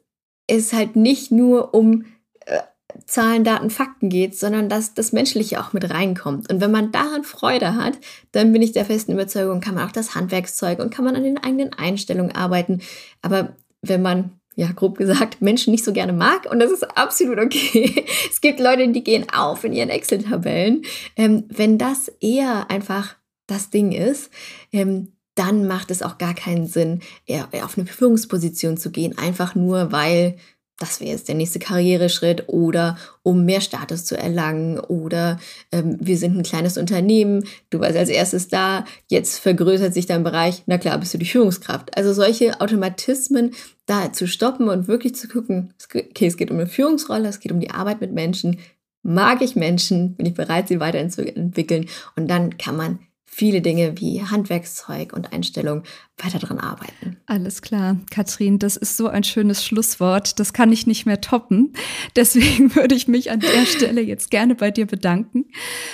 es 0.47 0.73
halt 0.73 0.95
nicht 0.95 1.31
nur 1.31 1.75
um 1.75 2.05
äh, 2.45 2.61
Zahlen, 3.05 3.43
Daten, 3.43 3.69
Fakten 3.69 4.09
geht, 4.09 4.35
sondern 4.35 4.67
dass 4.69 4.95
das 4.95 5.11
Menschliche 5.11 5.61
auch 5.61 5.73
mit 5.73 5.89
reinkommt. 5.91 6.51
Und 6.51 6.59
wenn 6.59 6.71
man 6.71 6.91
daran 6.91 7.23
Freude 7.23 7.75
hat, 7.75 7.99
dann 8.31 8.51
bin 8.51 8.63
ich 8.63 8.71
der 8.71 8.85
festen 8.85 9.11
Überzeugung, 9.11 9.61
kann 9.61 9.75
man 9.75 9.87
auch 9.87 9.91
das 9.91 10.15
Handwerkszeug 10.15 10.79
und 10.79 10.89
kann 10.89 11.05
man 11.05 11.15
an 11.15 11.23
den 11.23 11.37
eigenen 11.37 11.73
Einstellungen 11.73 12.35
arbeiten. 12.35 12.81
Aber 13.21 13.55
wenn 13.81 14.01
man 14.01 14.36
ja, 14.57 14.71
grob 14.71 14.97
gesagt, 14.97 15.39
Menschen 15.39 15.69
nicht 15.69 15.85
so 15.85 15.93
gerne 15.93 16.13
mag. 16.13 16.49
Und 16.49 16.59
das 16.59 16.71
ist 16.71 16.83
absolut 16.97 17.37
okay. 17.37 18.05
Es 18.29 18.41
gibt 18.41 18.59
Leute, 18.59 18.87
die 18.89 19.03
gehen 19.03 19.27
auf 19.31 19.63
in 19.63 19.71
ihren 19.71 19.89
Excel-Tabellen. 19.89 20.81
Ähm, 21.15 21.43
wenn 21.49 21.77
das 21.77 22.11
eher 22.19 22.69
einfach 22.71 23.15
das 23.45 23.69
Ding 23.69 23.91
ist, 23.91 24.31
ähm, 24.73 25.13
dann 25.35 25.67
macht 25.67 25.91
es 25.91 26.01
auch 26.01 26.17
gar 26.17 26.33
keinen 26.33 26.65
Sinn, 26.65 27.01
eher 27.27 27.47
auf 27.63 27.77
eine 27.77 27.85
Führungsposition 27.85 28.77
zu 28.77 28.89
gehen, 28.89 29.15
einfach 29.15 29.53
nur 29.53 29.91
weil 29.91 30.37
das 30.79 30.99
wäre 30.99 31.11
jetzt 31.11 31.27
der 31.27 31.35
nächste 31.35 31.59
Karriereschritt 31.59 32.45
oder 32.47 32.97
um 33.23 33.45
mehr 33.45 33.61
Status 33.61 34.05
zu 34.05 34.17
erlangen 34.17 34.79
oder 34.79 35.39
ähm, 35.71 35.97
wir 35.99 36.17
sind 36.17 36.37
ein 36.37 36.43
kleines 36.43 36.77
Unternehmen, 36.77 37.45
du 37.69 37.79
warst 37.79 37.97
als 37.97 38.09
erstes 38.09 38.47
da, 38.47 38.85
jetzt 39.07 39.39
vergrößert 39.39 39.93
sich 39.93 40.05
dein 40.05 40.23
Bereich, 40.23 40.63
na 40.67 40.77
klar, 40.77 40.97
bist 40.97 41.13
du 41.13 41.17
die 41.17 41.25
Führungskraft. 41.25 41.97
Also 41.97 42.13
solche 42.13 42.61
Automatismen 42.61 43.51
da 43.85 44.13
zu 44.13 44.27
stoppen 44.27 44.69
und 44.69 44.87
wirklich 44.87 45.15
zu 45.15 45.27
gucken, 45.27 45.73
okay, 45.83 46.27
es 46.27 46.37
geht 46.37 46.51
um 46.51 46.57
eine 46.57 46.67
Führungsrolle, 46.67 47.27
es 47.27 47.39
geht 47.39 47.51
um 47.51 47.59
die 47.59 47.71
Arbeit 47.71 48.01
mit 48.01 48.13
Menschen, 48.13 48.59
mag 49.01 49.41
ich 49.41 49.55
Menschen, 49.55 50.15
bin 50.15 50.25
ich 50.25 50.33
bereit, 50.33 50.67
sie 50.67 50.79
weiterzuentwickeln 50.79 51.87
und 52.15 52.27
dann 52.27 52.57
kann 52.57 52.75
man 52.75 52.99
viele 53.37 53.61
Dinge 53.61 53.99
wie 53.99 54.23
Handwerkszeug 54.23 55.13
und 55.13 55.31
Einstellung 55.31 55.83
weiter 56.17 56.39
dran 56.39 56.59
arbeiten. 56.59 57.17
Alles 57.27 57.61
klar, 57.61 57.97
Katrin, 58.09 58.57
das 58.57 58.77
ist 58.77 58.97
so 58.97 59.09
ein 59.09 59.23
schönes 59.23 59.63
Schlusswort. 59.63 60.39
Das 60.39 60.53
kann 60.53 60.71
ich 60.71 60.87
nicht 60.87 61.05
mehr 61.05 61.21
toppen. 61.21 61.73
Deswegen 62.15 62.73
würde 62.75 62.95
ich 62.95 63.07
mich 63.07 63.29
an 63.29 63.41
der 63.41 63.67
Stelle 63.67 64.01
jetzt 64.01 64.31
gerne 64.31 64.55
bei 64.55 64.71
dir 64.71 64.87
bedanken. 64.87 65.45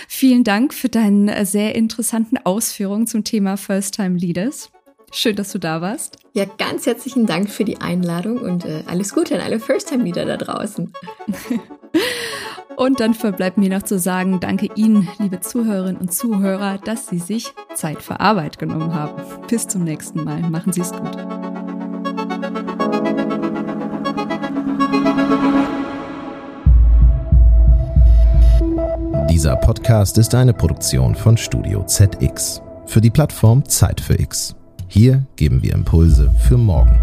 Vielen 0.08 0.46
Dank 0.46 0.74
für 0.74 0.88
deine 0.88 1.46
sehr 1.46 1.76
interessanten 1.76 2.38
Ausführungen 2.38 3.08
zum 3.08 3.26
Thema 3.26 3.58
First 3.58 3.96
Time 3.96 4.18
Leaders. 4.18 4.72
Schön, 5.12 5.36
dass 5.36 5.52
du 5.52 5.60
da 5.60 5.82
warst. 5.82 6.20
Ja, 6.32 6.46
ganz 6.46 6.86
herzlichen 6.86 7.26
Dank 7.26 7.50
für 7.50 7.66
die 7.66 7.82
Einladung 7.82 8.38
und 8.40 8.64
äh, 8.64 8.84
alles 8.88 9.14
Gute 9.14 9.36
an 9.36 9.42
alle 9.42 9.60
First-Time-Leader 9.60 10.26
da 10.26 10.38
draußen. 10.38 10.94
und 12.78 13.00
dann 13.00 13.14
verbleibt 13.14 13.58
mir 13.58 13.70
noch 13.70 13.84
zu 13.84 14.00
sagen, 14.00 14.40
danke 14.40 14.70
Ihnen, 14.76 15.08
liebe 15.20 15.40
Zuhörerinnen 15.40 16.02
und 16.02 16.14
Zuhörer, 16.14 16.78
dass 16.78 17.08
Sie 17.08 17.20
sich 17.20 17.54
Zeit 17.76 18.02
für 18.02 18.20
Arbeit 18.20 18.60
genommen 18.60 18.94
haben. 18.94 19.22
Bis 19.48 19.68
zum 19.68 19.84
nächsten 19.84 20.24
Mal. 20.24 20.42
Machen 20.42 20.74
Sie 20.74 20.82
es 20.82 20.92
gut. 20.92 21.18
Dieser 29.30 29.56
Podcast 29.58 30.18
ist 30.18 30.36
eine 30.36 30.54
Produktion 30.54 31.16
von 31.16 31.38
Studio 31.38 31.84
ZX 31.86 32.62
für 32.86 33.02
die 33.02 33.10
Plattform 33.10 33.68
Zeit 33.68 34.00
für 34.00 34.20
X. 34.20 34.56
Hier 34.88 35.26
geben 35.36 35.64
wir 35.64 35.74
Impulse 35.74 36.34
für 36.48 36.58
morgen. 36.58 37.02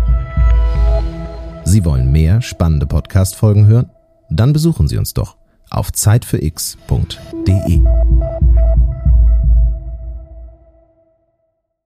Sie 1.64 1.84
wollen 1.84 2.10
mehr 2.12 2.40
spannende 2.40 2.86
Podcast-Folgen 2.86 3.66
hören? 3.66 3.90
Dann 4.30 4.52
besuchen 4.52 4.86
Sie 4.86 4.96
uns 4.96 5.12
doch 5.12 5.39
auf 5.70 5.92
zeitfürx.de. 5.92 7.82